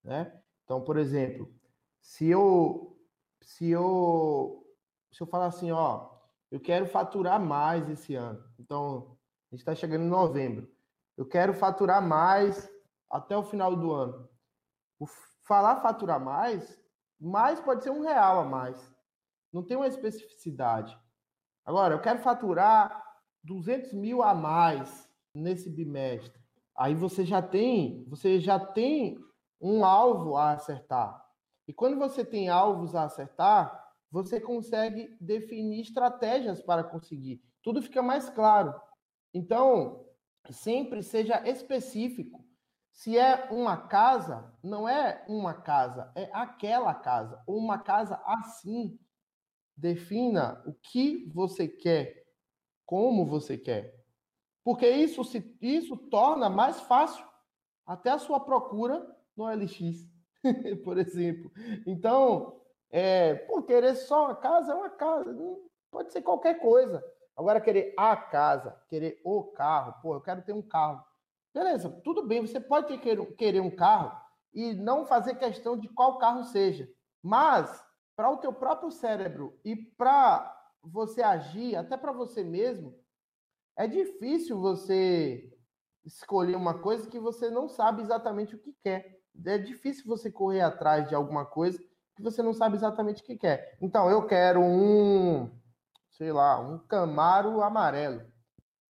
[0.03, 0.31] Né?
[0.63, 1.51] Então, por exemplo,
[1.99, 2.95] se eu
[3.41, 4.63] se eu
[5.11, 6.16] se eu falar assim, ó,
[6.51, 8.43] eu quero faturar mais esse ano.
[8.59, 9.17] Então,
[9.51, 10.71] a gente está chegando em novembro.
[11.17, 12.69] Eu quero faturar mais
[13.09, 14.29] até o final do ano.
[14.99, 15.05] O
[15.47, 16.79] falar faturar mais,
[17.19, 18.93] mais pode ser um real a mais.
[19.51, 20.97] Não tem uma especificidade.
[21.65, 23.03] Agora, eu quero faturar
[23.43, 26.41] 200 mil a mais nesse bimestre.
[26.77, 29.17] Aí você já tem, você já tem
[29.59, 31.25] um alvo a acertar.
[31.67, 37.41] E quando você tem alvos a acertar, você consegue definir estratégias para conseguir.
[37.61, 38.73] Tudo fica mais claro.
[39.33, 40.05] Então,
[40.49, 42.45] sempre seja específico.
[42.91, 48.99] Se é uma casa, não é uma casa, é aquela casa, ou uma casa assim.
[49.75, 52.25] Defina o que você quer,
[52.85, 54.03] como você quer.
[54.63, 57.23] Porque isso, se, isso torna mais fácil
[57.85, 60.09] até a sua procura no LX,
[60.83, 61.51] por exemplo.
[61.85, 62.59] Então,
[62.89, 65.35] é, por querer só uma casa, é uma casa.
[65.91, 67.03] Pode ser qualquer coisa.
[67.35, 71.05] Agora, querer a casa, querer o carro, pô, eu quero ter um carro.
[71.53, 74.19] Beleza, tudo bem, você pode querer um carro
[74.53, 76.89] e não fazer questão de qual carro seja.
[77.21, 77.83] Mas,
[78.15, 82.97] para o teu próprio cérebro e para você agir, até para você mesmo,
[83.75, 85.53] é difícil você
[86.03, 89.19] escolher uma coisa que você não sabe exatamente o que quer.
[89.45, 91.79] É difícil você correr atrás de alguma coisa
[92.17, 93.77] que você não sabe exatamente o que quer.
[93.79, 95.49] Então, eu quero um,
[96.09, 98.25] sei lá, um Camaro amarelo.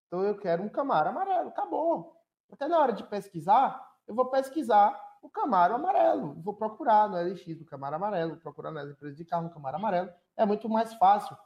[0.07, 1.49] Então, eu quero um Camaro amarelo.
[1.49, 2.15] Acabou.
[2.49, 6.41] Até na hora de pesquisar, eu vou pesquisar o Camaro amarelo.
[6.41, 9.75] Vou procurar no LX do Camaro amarelo, vou procurar nas empresas de carro um Camaro
[9.75, 10.09] amarelo.
[10.37, 11.37] É muito mais fácil,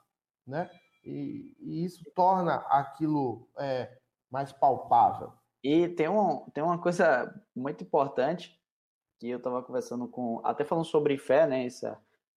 [0.46, 0.70] né?
[1.04, 3.98] E, e isso torna aquilo é,
[4.30, 5.34] mais palpável.
[5.64, 8.56] E tem, um, tem uma coisa muito importante
[9.22, 11.68] que eu estava conversando com, até falando sobre fé, né?
[11.68, 11.86] Esse,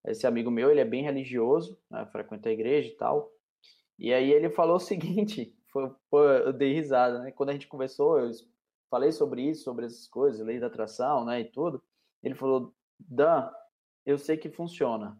[0.05, 3.33] esse amigo meu, ele é bem religioso, né, frequenta a igreja e tal.
[3.99, 7.33] E aí ele falou o seguinte, foi, foi, eu dei risada, né?
[7.33, 8.31] Quando a gente conversou, eu
[8.91, 11.83] falei sobre isso, sobre essas coisas, lei da atração, né, e tudo.
[12.23, 13.51] Ele falou, Dan,
[14.05, 15.19] eu sei que funciona.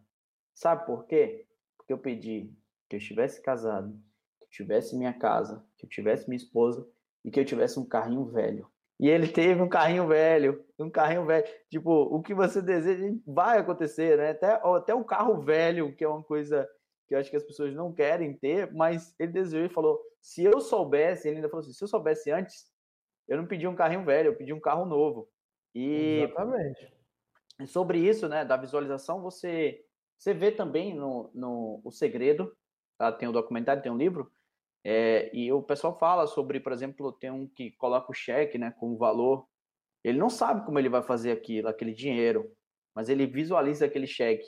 [0.53, 1.47] Sabe por quê?
[1.75, 2.53] Porque eu pedi
[2.87, 3.91] que eu estivesse casado,
[4.37, 6.87] que eu tivesse minha casa, que eu tivesse minha esposa
[7.23, 8.69] e que eu tivesse um carrinho velho.
[8.99, 11.45] E ele teve um carrinho velho, um carrinho velho.
[11.69, 14.29] Tipo, o que você deseja vai acontecer, né?
[14.29, 16.67] Até, até um carro velho, que é uma coisa
[17.07, 20.43] que eu acho que as pessoas não querem ter, mas ele desejou e falou: se
[20.43, 22.71] eu soubesse, ele ainda falou assim: se eu soubesse antes,
[23.27, 25.29] eu não pedi um carrinho velho, eu pedi um carro novo.
[25.73, 26.93] E Exatamente.
[27.67, 29.83] sobre isso, né, da visualização, você,
[30.17, 32.55] você vê também no, no O Segredo,
[32.97, 33.11] tá?
[33.11, 34.31] tem um documentário, tem um livro,
[34.87, 38.69] é, e o pessoal fala sobre, por exemplo, tem um que coloca o cheque né,
[38.79, 39.47] com o valor.
[40.03, 42.55] Ele não sabe como ele vai fazer aquilo, aquele dinheiro,
[42.93, 44.45] mas ele visualiza aquele cheque.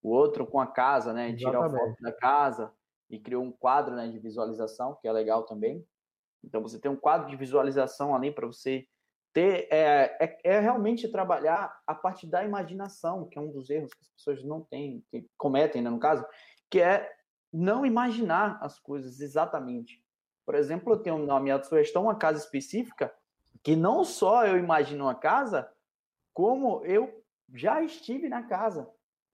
[0.00, 1.34] O outro com a casa, né?
[1.34, 2.72] Tira a foto da casa
[3.10, 5.84] e criou um quadro né, de visualização, que é legal também.
[6.44, 8.86] Então você tem um quadro de visualização ali para você
[9.32, 9.66] ter.
[9.72, 14.02] É, é, é, realmente trabalhar a parte da imaginação, que é um dos erros que
[14.02, 16.24] as pessoas não têm, que cometem, né, no caso,
[16.70, 17.10] que é
[17.52, 20.04] não imaginar as coisas exatamente.
[20.44, 23.12] Por exemplo, eu tenho na minha sugestão uma casa específica
[23.62, 25.70] que não só eu imagino uma casa,
[26.32, 27.22] como eu
[27.54, 28.88] já estive na casa.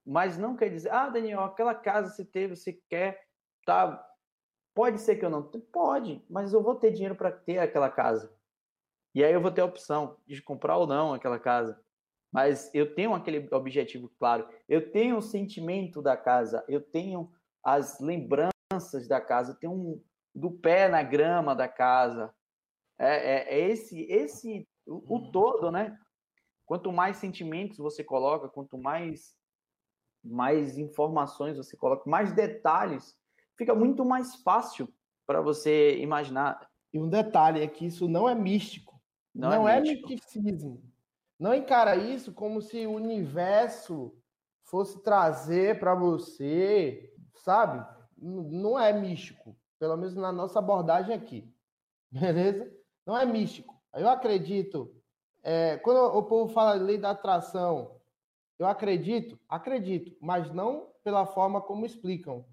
[0.05, 3.27] Mas não quer dizer, ah, Daniel, aquela casa você teve, você quer,
[3.65, 4.05] tá?
[4.75, 8.33] Pode ser que eu não, pode, mas eu vou ter dinheiro para ter aquela casa.
[9.15, 11.81] E aí eu vou ter a opção de comprar ou não aquela casa.
[12.31, 14.47] Mas eu tenho aquele objetivo claro.
[14.69, 16.63] Eu tenho o sentimento da casa.
[16.69, 17.33] Eu tenho
[17.67, 20.01] as lembranças da casa, tem um
[20.33, 22.33] do pé na grama da casa.
[22.97, 25.33] É, é, é esse, esse o, o, uhum.
[25.33, 25.99] todo, né?
[26.65, 29.35] Quanto mais sentimentos você coloca, quanto mais
[30.23, 33.17] mais informações você coloca, mais detalhes,
[33.57, 34.93] fica muito mais fácil
[35.25, 36.69] para você imaginar.
[36.93, 39.01] E um detalhe é que isso não é místico,
[39.35, 40.83] não, é não é, é misticismo.
[41.39, 44.17] Não encara isso como se o universo
[44.64, 47.12] fosse trazer para você
[47.47, 47.86] sabe?
[48.18, 51.49] Não é místico, pelo menos na nossa abordagem aqui,
[52.11, 52.68] beleza?
[53.07, 53.80] Não é místico.
[53.94, 54.92] Eu acredito,
[55.44, 58.01] é, quando o povo fala lei da atração,
[58.59, 62.44] eu acredito, acredito, mas não pela forma como explicam.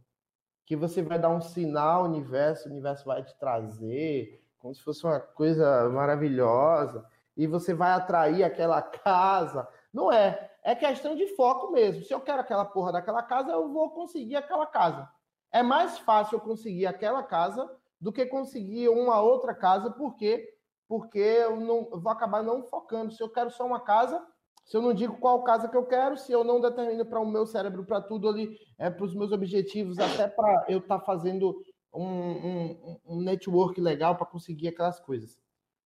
[0.66, 4.82] Que você vai dar um sinal ao universo, o universo vai te trazer, como se
[4.82, 9.68] fosse uma coisa maravilhosa, e você vai atrair aquela casa.
[9.94, 10.52] Não é.
[10.64, 12.04] É questão de foco mesmo.
[12.04, 15.08] Se eu quero aquela porra daquela casa, eu vou conseguir aquela casa.
[15.52, 17.70] É mais fácil eu conseguir aquela casa
[18.02, 20.50] do que conseguir uma outra casa, porque
[20.88, 23.14] porque eu, não, eu vou acabar não focando.
[23.14, 24.22] Se eu quero só uma casa,
[24.66, 27.26] Se eu não digo qual casa que eu quero, se eu não determino para o
[27.26, 31.06] meu cérebro, para tudo ali, é para os meus objetivos, até para eu estar tá
[31.06, 31.62] fazendo
[31.94, 35.38] um, um, um, network legal para conseguir aquelas coisas.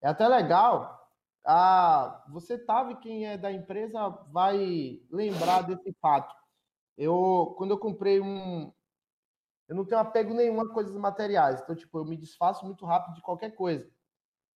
[0.01, 1.06] É até legal.
[1.49, 6.35] Ah, você sabe quem é da empresa vai lembrar desse fato.
[6.97, 8.69] Eu, quando eu comprei um,
[9.69, 11.61] eu não tenho apego nenhum a coisas materiais.
[11.61, 13.89] Então, tipo, eu me desfaço muito rápido de qualquer coisa.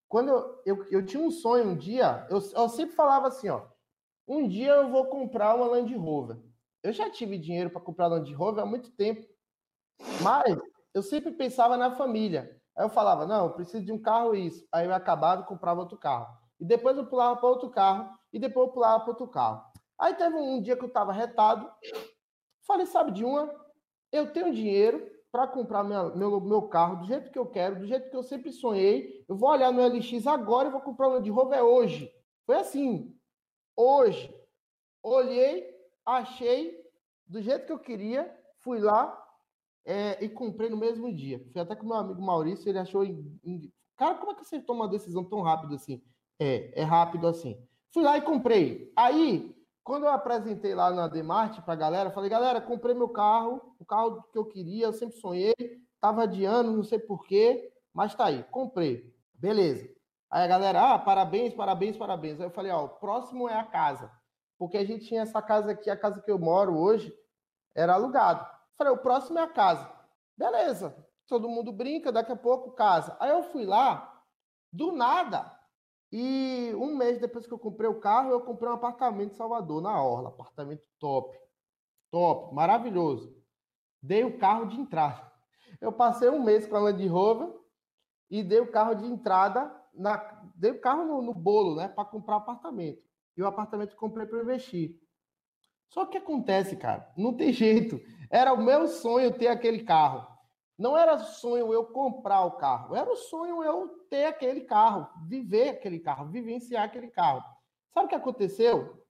[0.06, 3.66] Quando eu, eu, eu tinha um sonho um dia, eu, eu sempre falava assim, ó,
[4.28, 6.38] um dia eu vou comprar uma Land Rover.
[6.82, 9.26] Eu já tive dinheiro para comprar Land Rover há muito tempo,
[10.20, 10.58] mas
[10.92, 12.60] eu sempre pensava na família.
[12.76, 14.66] Aí eu falava, não, eu preciso de um carro isso.
[14.70, 16.41] Aí eu acabava e comprava outro carro.
[16.62, 19.64] E depois eu pulava para outro carro, e depois eu pulava para outro carro.
[19.98, 21.68] Aí teve um dia que eu estava retado,
[22.64, 23.52] falei, sabe de uma?
[24.12, 27.86] Eu tenho dinheiro para comprar minha, meu, meu carro do jeito que eu quero, do
[27.88, 29.24] jeito que eu sempre sonhei.
[29.28, 32.14] Eu vou olhar no LX agora e vou comprar o Land Rover hoje.
[32.46, 33.12] Foi assim.
[33.76, 34.32] Hoje.
[35.02, 35.68] Olhei,
[36.06, 36.80] achei
[37.26, 39.20] do jeito que eu queria, fui lá
[39.84, 41.44] é, e comprei no mesmo dia.
[41.50, 43.02] Fui até com meu amigo Maurício, ele achou.
[43.96, 46.00] Cara, como é que você toma uma decisão tão rápido assim?
[46.42, 47.56] É, é rápido assim.
[47.94, 48.92] Fui lá e comprei.
[48.96, 53.74] Aí, quando eu apresentei lá na Demarte para a galera, falei, galera, comprei meu carro,
[53.78, 55.54] o carro que eu queria, eu sempre sonhei,
[55.94, 59.14] estava adiando, não sei porquê, mas tá aí, comprei.
[59.34, 59.88] Beleza.
[60.28, 62.40] Aí a galera, ah, parabéns, parabéns, parabéns.
[62.40, 64.10] Aí eu falei, ó, o próximo é a casa.
[64.58, 67.12] Porque a gente tinha essa casa aqui, a casa que eu moro hoje,
[67.74, 68.44] era alugado.
[68.76, 69.88] Falei, o próximo é a casa.
[70.36, 70.96] Beleza.
[71.28, 73.16] Todo mundo brinca, daqui a pouco casa.
[73.20, 74.24] Aí eu fui lá,
[74.72, 75.61] do nada,
[76.12, 79.80] e um mês depois que eu comprei o carro, eu comprei um apartamento em Salvador,
[79.80, 80.28] na Orla.
[80.28, 81.34] Apartamento top.
[82.10, 83.34] Top, maravilhoso.
[84.02, 85.32] Dei o carro de entrada.
[85.80, 87.48] Eu passei um mês com a Land Rover
[88.30, 90.16] e dei o carro de entrada, na,
[90.54, 93.02] dei o carro no, no bolo, né, para comprar apartamento.
[93.34, 95.00] E o apartamento comprei para investir.
[95.88, 97.98] Só que acontece, cara, não tem jeito.
[98.30, 100.26] Era o meu sonho ter aquele carro.
[100.82, 105.68] Não era sonho eu comprar o carro, era o sonho eu ter aquele carro, viver
[105.68, 107.40] aquele carro, vivenciar aquele carro.
[107.94, 109.00] Sabe o que aconteceu?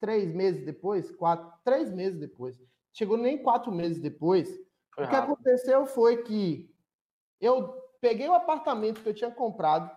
[0.00, 2.60] Três meses depois, quatro, três meses depois,
[2.92, 4.48] chegou nem quatro meses depois.
[4.92, 5.34] Foi o que rápido.
[5.34, 6.74] aconteceu foi que
[7.40, 7.68] eu
[8.00, 9.88] peguei o apartamento que eu tinha comprado,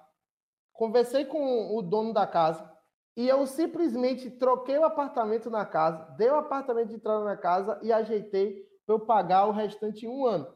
[0.72, 2.72] conversei com o dono da casa
[3.18, 7.80] e eu simplesmente troquei o apartamento na casa, dei o apartamento de entrada na casa
[7.82, 10.56] e ajeitei para eu pagar o restante em um ano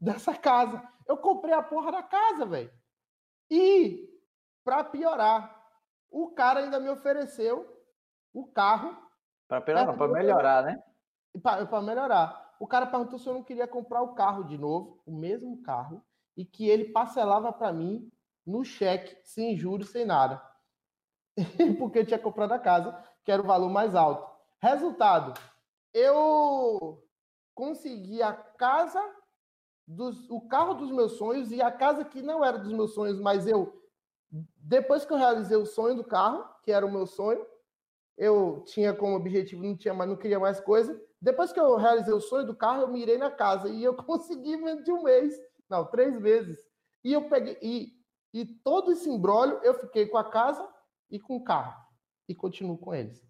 [0.00, 0.82] dessa casa.
[1.06, 2.72] Eu comprei a porra da casa, velho.
[3.50, 4.08] E,
[4.64, 5.60] para piorar,
[6.10, 7.68] o cara ainda me ofereceu
[8.32, 8.96] o carro.
[9.48, 10.82] Para piorar, para melhorar, né?
[11.42, 12.56] Para melhorar.
[12.58, 16.04] O cara perguntou se eu não queria comprar o carro de novo, o mesmo carro,
[16.36, 18.10] e que ele parcelava para mim
[18.46, 20.42] no cheque, sem juros, sem nada.
[21.78, 24.28] Porque eu tinha comprado a casa, que era o valor mais alto.
[24.62, 25.32] Resultado,
[25.92, 27.02] eu
[27.54, 29.02] consegui a casa
[29.90, 33.18] dos, o carro dos meus sonhos e a casa que não era dos meus sonhos,
[33.18, 33.82] mas eu,
[34.56, 37.44] depois que eu realizei o sonho do carro, que era o meu sonho,
[38.16, 40.98] eu tinha como objetivo, não tinha mais, não queria mais coisa.
[41.20, 44.56] Depois que eu realizei o sonho do carro, eu mirei na casa e eu consegui
[44.82, 45.34] de um mês,
[45.68, 46.58] não, três meses.
[47.02, 47.92] E eu peguei, e,
[48.32, 50.66] e todo esse embrólio eu fiquei com a casa
[51.10, 51.74] e com o carro.
[52.28, 53.26] E continuo com eles.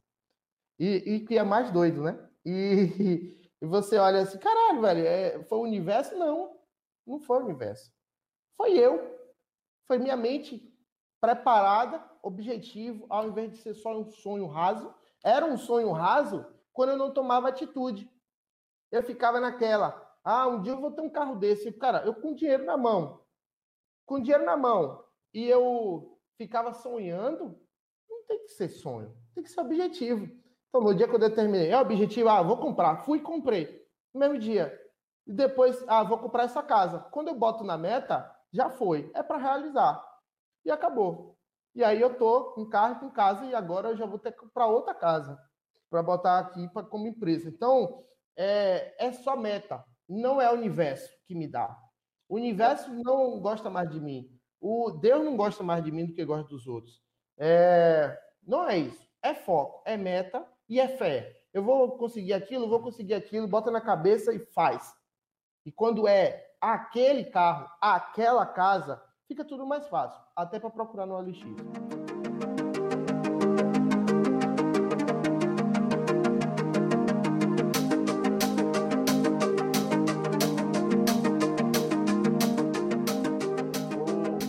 [0.78, 2.18] E, e que é mais doido, né?
[2.44, 6.16] E, e você olha assim, caralho, velho, é, foi o universo?
[6.16, 6.56] Não,
[7.06, 7.92] não foi o universo.
[8.56, 9.18] Foi eu.
[9.86, 10.66] Foi minha mente
[11.20, 14.94] preparada, objetivo, ao invés de ser só um sonho raso.
[15.22, 18.10] Era um sonho raso quando eu não tomava atitude.
[18.90, 21.72] Eu ficava naquela, ah, um dia eu vou ter um carro desse.
[21.72, 23.20] Cara, eu com dinheiro na mão.
[24.06, 25.04] Com dinheiro na mão.
[25.32, 27.58] E eu ficava sonhando.
[28.08, 30.28] Não tem que ser sonho, tem que ser objetivo.
[30.70, 32.98] Então, no dia que eu determinei, é o objetivo, ah, vou comprar.
[32.98, 33.84] Fui e comprei.
[34.14, 34.72] No mesmo dia.
[35.26, 37.00] E depois, ah, vou comprar essa casa.
[37.10, 39.10] Quando eu boto na meta, já foi.
[39.12, 40.00] É para realizar.
[40.64, 41.36] E acabou.
[41.74, 44.38] E aí eu tô com carro com casa e agora eu já vou ter que
[44.38, 45.38] comprar outra casa
[45.88, 47.48] para botar aqui pra, como empresa.
[47.48, 48.04] Então,
[48.36, 49.84] é, é só meta.
[50.08, 51.76] Não é o universo que me dá.
[52.28, 54.30] O universo não gosta mais de mim.
[54.60, 57.02] O Deus não gosta mais de mim do que gosta dos outros.
[57.36, 58.16] É,
[58.46, 59.08] não é isso.
[59.22, 61.36] É foco, é meta e é fé.
[61.52, 64.94] Eu vou conseguir aquilo, vou conseguir aquilo, bota na cabeça e faz.
[65.66, 71.18] E quando é aquele carro, aquela casa, fica tudo mais fácil, até para procurar no
[71.18, 71.40] LX.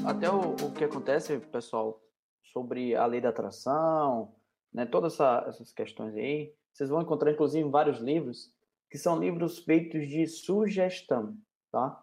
[0.05, 1.99] Até o, o que acontece, pessoal,
[2.43, 4.35] sobre a lei da atração,
[4.73, 8.53] né, todas essa, essas questões aí, vocês vão encontrar, inclusive, vários livros,
[8.89, 11.37] que são livros feitos de sugestão,
[11.71, 12.01] tá?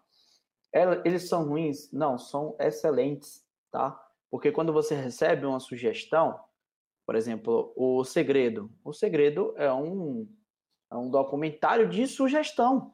[1.03, 1.91] Eles são ruins?
[1.91, 3.99] Não, são excelentes, tá?
[4.29, 6.39] Porque quando você recebe uma sugestão,
[7.05, 8.71] por exemplo, o segredo.
[8.83, 10.27] O segredo é um,
[10.91, 12.93] é um documentário de sugestão.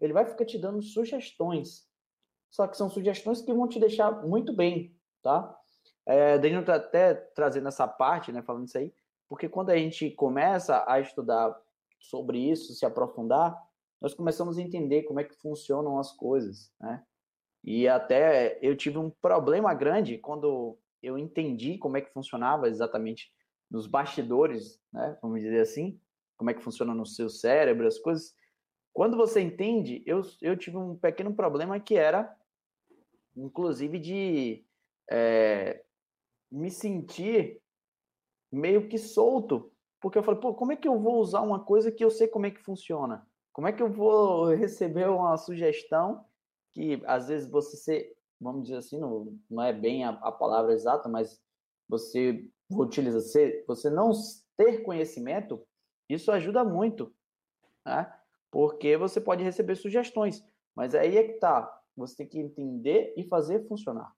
[0.00, 1.88] Ele vai ficar te dando sugestões.
[2.50, 5.56] Só que são sugestões que vão te deixar muito bem, tá?
[6.06, 8.94] É, Danilo está até trazendo essa parte, né, falando isso aí,
[9.28, 11.60] porque quando a gente começa a estudar
[11.98, 13.60] sobre isso, se aprofundar,
[14.00, 17.02] nós começamos a entender como é que funcionam as coisas, né?
[17.64, 23.32] E até eu tive um problema grande quando eu entendi como é que funcionava exatamente
[23.68, 25.18] nos bastidores, né?
[25.20, 25.98] Vamos dizer assim,
[26.36, 28.34] como é que funciona no seu cérebro, as coisas.
[28.92, 32.32] Quando você entende, eu, eu tive um pequeno problema que era,
[33.34, 34.64] inclusive, de
[35.10, 35.82] é,
[36.56, 37.60] me sentir
[38.50, 41.92] meio que solto, porque eu falei, pô, como é que eu vou usar uma coisa
[41.92, 43.26] que eu sei como é que funciona?
[43.52, 46.24] Como é que eu vou receber uma sugestão
[46.72, 51.08] que às vezes você, vamos dizer assim, não, não é bem a, a palavra exata,
[51.08, 51.40] mas
[51.88, 54.12] você utiliza, você, você não
[54.56, 55.62] ter conhecimento,
[56.08, 57.14] isso ajuda muito,
[57.84, 58.12] né?
[58.50, 60.42] Porque você pode receber sugestões,
[60.74, 64.12] mas aí é que tá, você tem que entender e fazer funcionar.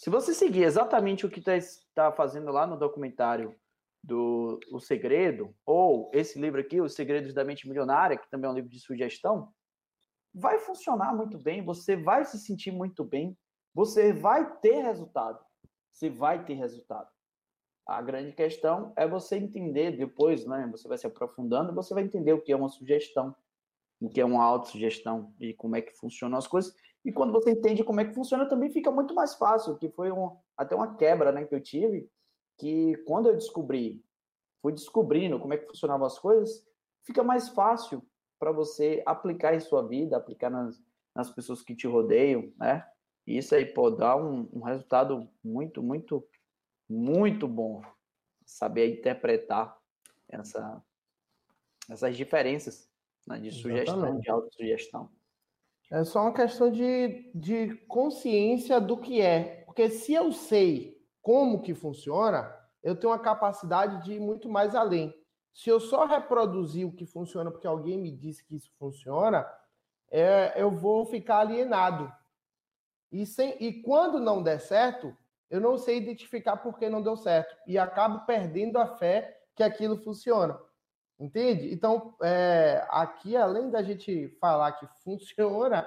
[0.00, 1.52] Se você seguir exatamente o que está
[1.94, 3.54] tá fazendo lá no documentário
[4.02, 8.50] do O Segredo, ou esse livro aqui, Os Segredos da Mente Milionária, que também é
[8.50, 9.52] um livro de sugestão,
[10.32, 13.36] vai funcionar muito bem, você vai se sentir muito bem,
[13.74, 15.38] você vai ter resultado.
[15.92, 17.10] Você vai ter resultado.
[17.86, 20.66] A grande questão é você entender depois, né?
[20.72, 23.36] Você vai se aprofundando, você vai entender o que é uma sugestão,
[24.00, 26.74] o que é uma autossugestão e como é que funcionam as coisas.
[27.04, 30.12] E quando você entende como é que funciona, também fica muito mais fácil, que foi
[30.12, 32.10] um, até uma quebra, né, que eu tive,
[32.58, 34.04] que quando eu descobri,
[34.60, 36.66] fui descobrindo como é que funcionavam as coisas,
[37.02, 38.02] fica mais fácil
[38.38, 40.82] para você aplicar em sua vida, aplicar nas,
[41.14, 42.86] nas pessoas que te rodeiam, né?
[43.26, 46.26] E isso aí pode dar um, um resultado muito, muito,
[46.88, 47.82] muito bom.
[48.44, 49.78] Saber interpretar
[50.28, 50.82] essa,
[51.88, 52.90] essas diferenças
[53.26, 54.22] né, de sugestão, Exatamente.
[54.22, 55.10] de autossugestão.
[55.90, 59.64] É só uma questão de, de consciência do que é.
[59.66, 64.74] Porque se eu sei como que funciona, eu tenho uma capacidade de ir muito mais
[64.74, 65.12] além.
[65.52, 69.44] Se eu só reproduzir o que funciona porque alguém me disse que isso funciona,
[70.10, 72.12] é, eu vou ficar alienado.
[73.10, 75.16] E, sem, e quando não der certo,
[75.50, 77.56] eu não sei identificar por que não deu certo.
[77.66, 80.58] E acabo perdendo a fé que aquilo funciona.
[81.20, 81.70] Entende?
[81.70, 85.86] Então, é, aqui, além da gente falar que funciona,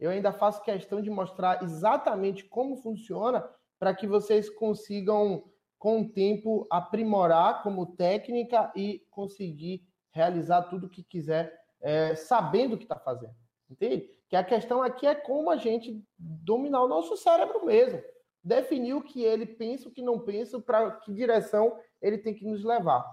[0.00, 3.46] eu ainda faço questão de mostrar exatamente como funciona
[3.78, 5.44] para que vocês consigam,
[5.78, 12.74] com o tempo, aprimorar como técnica e conseguir realizar tudo o que quiser, é, sabendo
[12.74, 13.34] o que está fazendo.
[13.68, 14.08] Entende?
[14.30, 18.02] Que a questão aqui é como a gente dominar o nosso cérebro mesmo.
[18.42, 22.46] Definir o que ele pensa, o que não pensa, para que direção ele tem que
[22.46, 23.04] nos levar.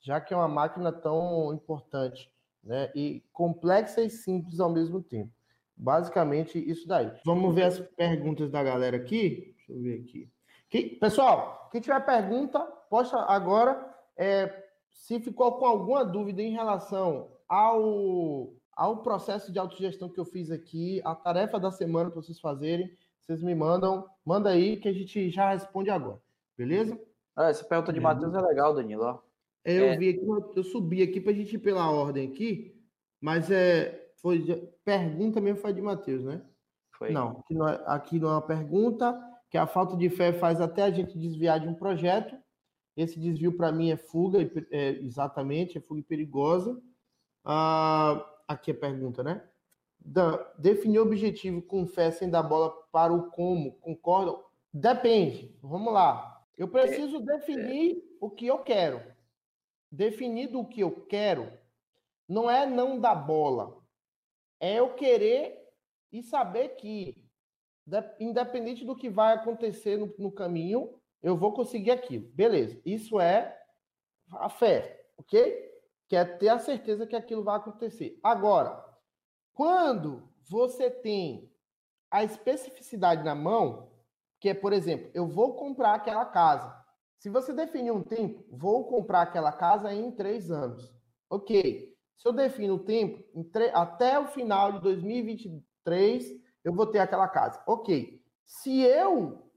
[0.00, 2.32] Já que é uma máquina tão importante,
[2.62, 2.90] né?
[2.94, 5.30] E complexa e simples ao mesmo tempo.
[5.76, 7.10] Basicamente, isso daí.
[7.24, 9.54] Vamos ver as perguntas da galera aqui.
[9.56, 10.30] Deixa eu ver aqui.
[10.68, 13.88] Que, pessoal, quem tiver pergunta, posta agora.
[14.16, 20.24] É, se ficou com alguma dúvida em relação ao, ao processo de autogestão que eu
[20.24, 24.88] fiz aqui, a tarefa da semana para vocês fazerem, vocês me mandam, manda aí que
[24.88, 26.20] a gente já responde agora.
[26.56, 27.00] Beleza?
[27.38, 29.22] Essa pergunta de Matheus é legal, Danilo.
[29.64, 29.96] É, eu é.
[29.96, 32.74] vi aqui, eu subi aqui para a gente ir pela ordem aqui,
[33.20, 34.44] mas é, foi
[34.84, 36.42] pergunta mesmo foi de Matheus, né?
[36.96, 37.10] Foi.
[37.10, 39.18] Não, aqui não, é, aqui não é uma pergunta
[39.50, 42.36] que a falta de fé faz até a gente desviar de um projeto.
[42.96, 44.38] Esse desvio, para mim, é fuga,
[44.70, 46.80] é, exatamente, é fuga perigosa.
[47.44, 49.42] Ah, aqui a pergunta, né?
[49.98, 54.42] Da, definir objetivo com fé sem dar bola para o como, concordam?
[54.72, 55.56] Depende.
[55.62, 56.44] Vamos lá.
[56.56, 58.00] Eu preciso é, definir é.
[58.20, 59.00] o que eu quero.
[59.90, 61.52] Definido o que eu quero,
[62.28, 63.82] não é não dar bola.
[64.60, 65.68] É eu querer
[66.12, 67.16] e saber que
[68.20, 72.28] independente do que vai acontecer no, no caminho, eu vou conseguir aquilo.
[72.28, 72.80] Beleza.
[72.84, 73.58] Isso é
[74.30, 75.70] a fé, ok?
[76.08, 78.18] Que é ter a certeza que aquilo vai acontecer.
[78.22, 78.84] Agora,
[79.52, 81.50] quando você tem
[82.10, 83.90] a especificidade na mão,
[84.40, 86.79] que é, por exemplo, eu vou comprar aquela casa.
[87.20, 90.90] Se você definir um tempo, vou comprar aquela casa em três anos.
[91.28, 91.94] Ok.
[92.16, 93.22] Se eu defino o tempo,
[93.74, 96.24] até o final de 2023,
[96.64, 97.62] eu vou ter aquela casa.
[97.66, 98.24] Ok.
[98.46, 99.52] Se eu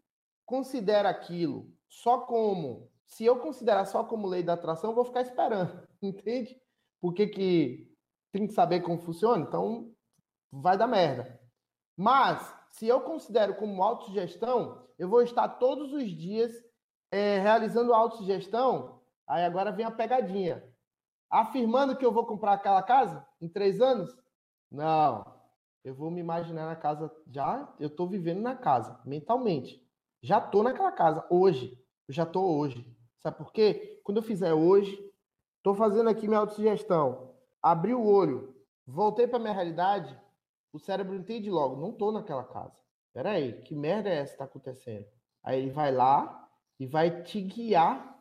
[0.45, 5.22] considero aquilo só como Se eu considerar só como lei da atração, eu vou ficar
[5.22, 6.59] esperando, entende?
[6.99, 7.95] Por que, que
[8.32, 9.43] tem que saber como funciona?
[9.43, 9.93] Então,
[10.51, 11.39] vai dar merda.
[11.95, 16.51] Mas, se eu considero como autossugestão, eu vou estar todos os dias
[17.14, 18.99] é, realizando autossugestão.
[19.28, 20.64] Aí agora vem a pegadinha.
[21.30, 24.18] Afirmando que eu vou comprar aquela casa em três anos?
[24.72, 25.24] Não.
[25.84, 27.72] Eu vou me imaginar na casa já.
[27.80, 29.80] Eu estou vivendo na casa, mentalmente.
[30.24, 31.80] Já estou naquela casa hoje.
[32.07, 32.84] Eu já estou hoje.
[33.20, 34.01] Sabe por quê?
[34.03, 34.97] Quando eu fizer hoje,
[35.57, 37.36] estou fazendo aqui minha autossugestão.
[37.61, 38.55] Abri o olho,
[38.88, 40.20] voltei para minha realidade,
[40.74, 42.78] o cérebro entende logo, não estou naquela casa.
[43.14, 45.05] Peraí, que merda é essa que está acontecendo?
[45.43, 46.42] Aí ele vai lá
[46.80, 48.19] e vai te guiar,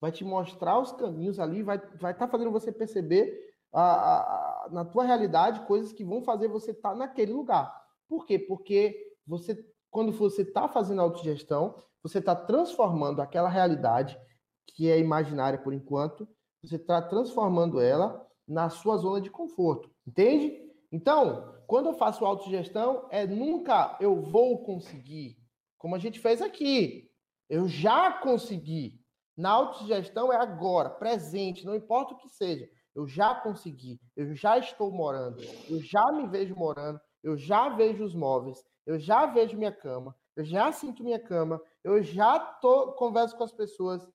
[0.00, 4.68] vai te mostrar os caminhos ali, vai estar vai tá fazendo você perceber a, a,
[4.70, 7.72] na tua realidade coisas que vão fazer você estar tá naquele lugar.
[8.08, 8.38] Por quê?
[8.38, 9.56] Porque você,
[9.90, 14.18] quando você está fazendo autogestão, você está transformando aquela realidade
[14.66, 16.28] que é imaginária por enquanto,
[16.62, 20.60] você está transformando ela na sua zona de conforto, entende?
[20.90, 25.38] Então, quando eu faço autogestão, é nunca eu vou conseguir,
[25.78, 27.10] como a gente fez aqui.
[27.52, 28.98] Eu já consegui.
[29.36, 32.66] Na autogestão é agora, presente, não importa o que seja.
[32.94, 38.04] Eu já consegui, eu já estou morando, eu já me vejo morando, eu já vejo
[38.04, 42.92] os móveis, eu já vejo minha cama, eu já sinto minha cama, eu já tô,
[42.92, 44.08] converso com as pessoas.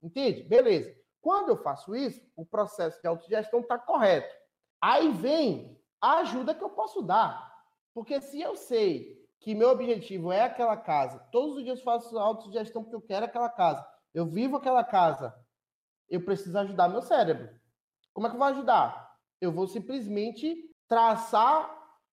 [0.00, 0.44] Entende?
[0.44, 0.94] Beleza.
[1.20, 4.32] Quando eu faço isso, o processo de autogestão está correto.
[4.80, 7.52] Aí vem a ajuda que eu posso dar.
[7.92, 12.82] Porque se eu sei que meu objetivo é aquela casa, todos os dias faço autossugestão
[12.82, 15.34] porque eu quero aquela casa, eu vivo aquela casa,
[16.08, 17.50] eu preciso ajudar meu cérebro.
[18.14, 19.18] Como é que eu vou ajudar?
[19.42, 21.70] Eu vou simplesmente traçar,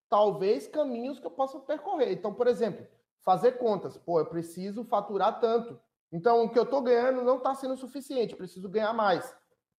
[0.09, 2.11] talvez, caminhos que eu possa percorrer.
[2.11, 2.85] Então, por exemplo,
[3.23, 3.97] fazer contas.
[3.97, 5.79] Pô, eu preciso faturar tanto.
[6.11, 9.33] Então, o que eu estou ganhando não está sendo suficiente, preciso ganhar mais.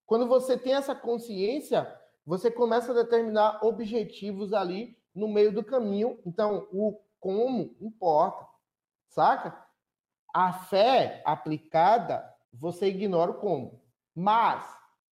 [0.06, 1.94] Quando você tem essa consciência,
[2.24, 6.18] você começa a determinar objetivos ali no meio do caminho.
[6.24, 8.44] Então, o como importa,
[9.06, 9.64] saca?
[10.34, 13.80] A fé aplicada, você ignora o como.
[14.12, 14.66] Mas,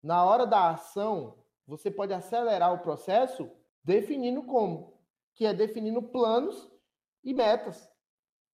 [0.02, 1.36] na hora da ação,
[1.66, 3.50] você pode acelerar o processo
[3.84, 4.98] definindo como,
[5.34, 6.72] que é definindo planos
[7.22, 7.92] e metas.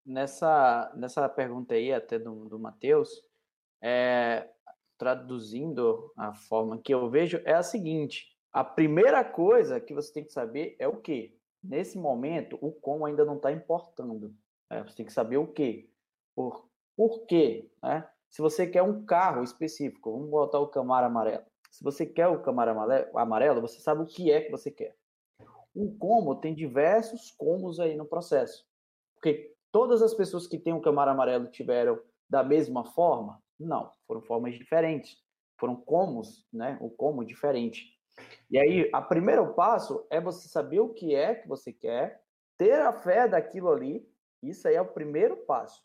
[0.06, 3.10] Nessa, nessa pergunta aí, até do, do Matheus,
[3.82, 4.48] é,
[4.96, 10.24] traduzindo a forma que eu vejo, é a seguinte: a primeira coisa que você tem
[10.24, 11.39] que saber é o que.
[11.64, 14.34] Nesse momento, o como ainda não está importando.
[14.70, 14.84] Né?
[14.84, 15.92] Você tem que saber o que.
[16.36, 17.70] Por, por quê?
[17.84, 18.08] Né?
[18.30, 21.44] Se você quer um carro específico, vamos botar o Camaro amarelo.
[21.72, 22.72] Se você quer o Camaro
[23.16, 24.96] amarelo, você sabe o que é que você quer.
[25.76, 28.66] O como tem diversos comos aí no processo.
[29.16, 32.00] Porque todas as pessoas que têm o Camaro amarelo tiveram
[32.30, 33.42] da mesma forma?
[33.60, 35.18] Não, foram formas diferentes.
[35.60, 36.78] Foram comos, né?
[36.80, 37.99] O como diferente.
[38.50, 42.24] E aí, o primeiro passo é você saber o que é que você quer,
[42.58, 44.08] ter a fé daquilo ali.
[44.42, 45.84] Isso aí é o primeiro passo.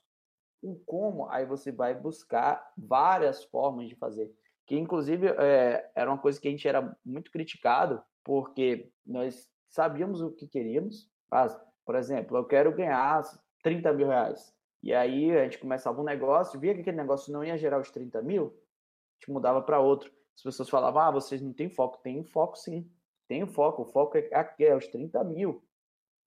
[0.62, 4.32] O como, aí você vai buscar várias formas de fazer.
[4.66, 10.22] Que, inclusive, é, era uma coisa que a gente era muito criticado, porque nós sabíamos
[10.22, 11.11] o que queríamos.
[11.30, 13.22] Mas, por exemplo, eu quero ganhar
[13.62, 14.55] 30 mil reais.
[14.82, 17.91] E aí a gente começava um negócio, via que aquele negócio não ia gerar os
[17.91, 20.12] 30 mil, a gente mudava para outro.
[20.37, 21.99] As pessoas falavam, ah, vocês não têm foco.
[22.03, 22.91] Tem foco sim.
[23.28, 23.82] Tem foco.
[23.82, 25.62] O foco é aqui, é os 30 mil.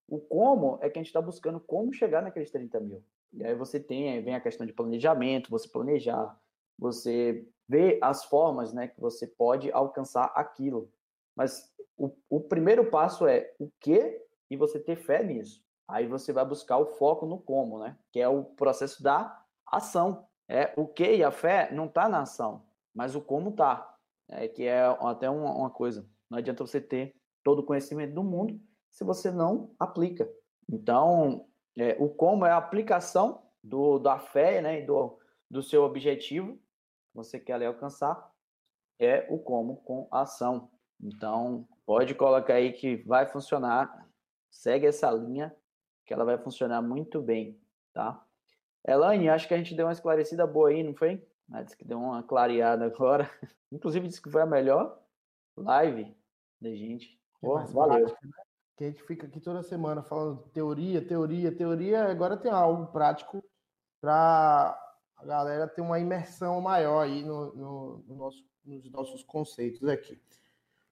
[0.07, 3.03] O como é que a gente está buscando como chegar naqueles 30 mil.
[3.33, 6.39] E aí você tem, vem a questão de planejamento, você planejar,
[6.79, 10.89] você vê as formas né, que você pode alcançar aquilo.
[11.35, 15.61] Mas o, o primeiro passo é o que e você ter fé nisso.
[15.87, 17.97] Aí você vai buscar o foco no como, né?
[18.11, 20.25] Que é o processo da ação.
[20.47, 23.96] É o que e a fé não está na ação, mas o como está
[24.29, 26.07] é, que é até uma, uma, coisa.
[26.29, 28.59] Não adianta você ter todo o conhecimento do mundo
[28.89, 30.29] se você não aplica.
[30.69, 31.47] Então,
[31.77, 35.17] é, o como é a aplicação do, da fé né, do,
[35.49, 38.31] do seu objetivo que você quer ali alcançar,
[38.99, 40.69] é o como com ação.
[40.99, 44.07] Então, pode colocar aí que vai funcionar.
[44.49, 45.55] Segue essa linha
[46.05, 47.59] que ela vai funcionar muito bem,
[47.93, 48.23] tá?
[48.87, 51.21] Elaine, acho que a gente deu uma esclarecida boa aí, não foi?
[51.47, 53.29] Mas disse que deu uma clareada agora.
[53.71, 54.99] Inclusive disse que foi a melhor
[55.55, 56.15] live
[56.59, 57.19] da gente.
[57.39, 58.05] Pô, é valeu.
[58.05, 58.43] Prática, né?
[58.75, 62.05] Que a gente fica aqui toda semana falando teoria, teoria, teoria.
[62.05, 63.43] Agora tem algo prático
[63.99, 64.77] para
[65.15, 70.21] a galera ter uma imersão maior aí no, no, no nosso, nos nossos conceitos aqui.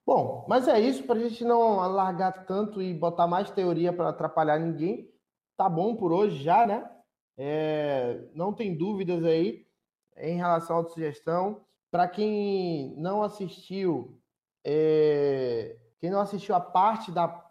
[0.06, 4.10] Bom, mas é isso para a gente não alargar tanto e botar mais teoria para
[4.10, 5.12] atrapalhar ninguém.
[5.58, 6.90] Tá bom por hoje já, né?
[7.38, 9.65] É, não tem dúvidas aí
[10.18, 11.62] em relação à autossugestão.
[11.92, 14.20] Para quem não assistiu,
[14.64, 15.78] é...
[16.00, 17.46] quem não assistiu a parte da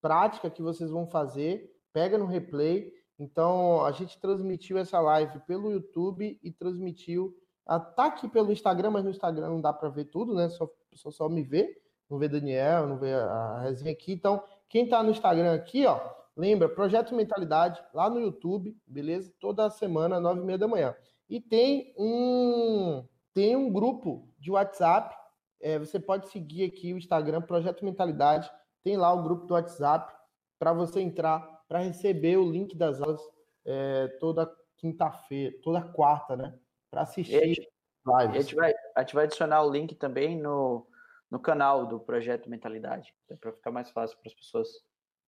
[0.00, 2.92] prática que vocês vão fazer, pega no replay.
[3.18, 7.34] Então, a gente transmitiu essa live pelo YouTube e transmitiu.
[7.66, 10.48] Tá aqui pelo Instagram, mas no Instagram não dá para ver tudo, né?
[10.48, 14.12] Só, só, só me ver, não vê Daniel, não vê a resenha aqui.
[14.12, 16.00] Então, quem está no Instagram aqui, ó,
[16.36, 19.32] lembra, Projeto Mentalidade, lá no YouTube, beleza?
[19.40, 20.94] Toda semana, nove e meia da manhã.
[21.28, 23.04] E tem um,
[23.34, 25.14] tem um grupo de WhatsApp.
[25.60, 28.50] É, você pode seguir aqui o Instagram, Projeto Mentalidade.
[28.82, 30.12] Tem lá o grupo do WhatsApp
[30.58, 33.20] para você entrar, para receber o link das aulas
[33.64, 36.58] é, toda quinta-feira, toda quarta, né?
[36.90, 37.66] Para assistir lives.
[38.06, 40.86] A gente, vai, a gente vai adicionar o link também no,
[41.30, 44.68] no canal do Projeto Mentalidade, para ficar mais fácil para as pessoas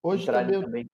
[0.02, 0.90] hoje também, também.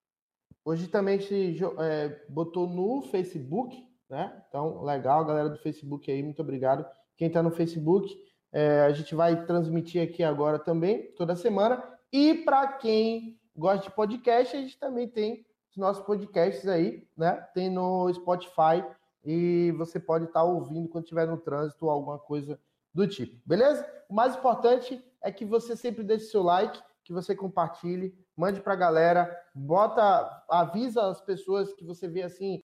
[0.65, 4.41] Hoje também a gente é, botou no Facebook, né?
[4.47, 6.85] Então, legal, galera do Facebook aí, muito obrigado.
[7.15, 8.15] Quem está no Facebook,
[8.51, 11.83] é, a gente vai transmitir aqui agora também, toda semana.
[12.11, 17.33] E para quem gosta de podcast, a gente também tem os nossos podcasts aí, né?
[17.53, 18.83] Tem no Spotify
[19.25, 22.59] e você pode estar tá ouvindo quando estiver no trânsito ou alguma coisa
[22.93, 23.85] do tipo, beleza?
[24.09, 28.73] O mais importante é que você sempre deixe seu like, que você compartilhe, mande para
[28.73, 32.63] a galera, bota, avisa as pessoas que você vê assim,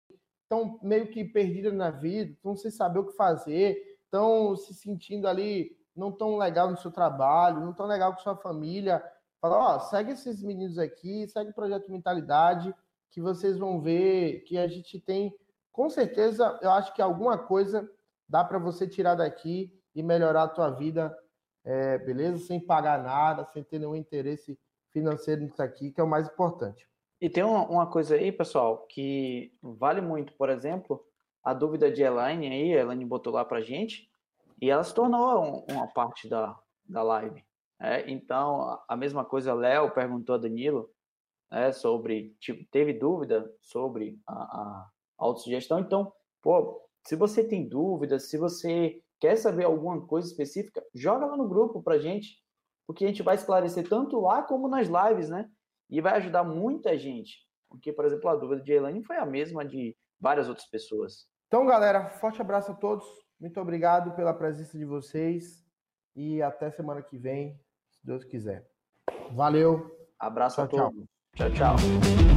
[0.46, 5.26] estão meio que perdidas na vida, estão sem saber o que fazer, estão se sentindo
[5.26, 9.02] ali não tão legal no seu trabalho, não tão legal com sua família.
[9.40, 12.74] Fala, ó, segue esses meninos aqui, segue o Projeto Mentalidade,
[13.10, 15.34] que vocês vão ver que a gente tem,
[15.72, 17.90] com certeza, eu acho que alguma coisa
[18.28, 21.16] dá para você tirar daqui e melhorar a tua vida,
[21.64, 22.38] é, beleza?
[22.44, 24.58] Sem pagar nada, sem ter nenhum interesse
[24.90, 26.88] financeiro nisso aqui, que é o mais importante.
[27.20, 31.04] E tem uma, uma coisa aí, pessoal, que vale muito, por exemplo,
[31.42, 34.10] a dúvida de Elaine aí, a Elaine botou lá pra gente,
[34.60, 37.44] e ela se tornou um, uma parte da, da live.
[37.80, 40.90] É, então, a mesma coisa, Léo perguntou a Danilo
[41.50, 45.80] né, sobre, tipo, teve dúvida sobre a, a autossugestão.
[45.80, 46.12] Então,
[46.42, 51.48] pô, se você tem dúvidas, se você quer saber alguma coisa específica, joga lá no
[51.48, 52.42] grupo pra gente,
[52.86, 55.50] porque a gente vai esclarecer tanto lá como nas lives, né?
[55.88, 57.46] E vai ajudar muita gente.
[57.68, 61.26] Porque, por exemplo, a dúvida de Elaine foi a mesma de várias outras pessoas.
[61.46, 63.04] Então, galera, forte abraço a todos.
[63.40, 65.64] Muito obrigado pela presença de vocês.
[66.14, 67.60] E até semana que vem,
[67.90, 68.66] se Deus quiser.
[69.32, 69.94] Valeu.
[70.18, 71.04] Abraço tchau, a todos.
[71.34, 71.50] tchau.
[71.50, 71.76] tchau.
[71.76, 72.35] tchau.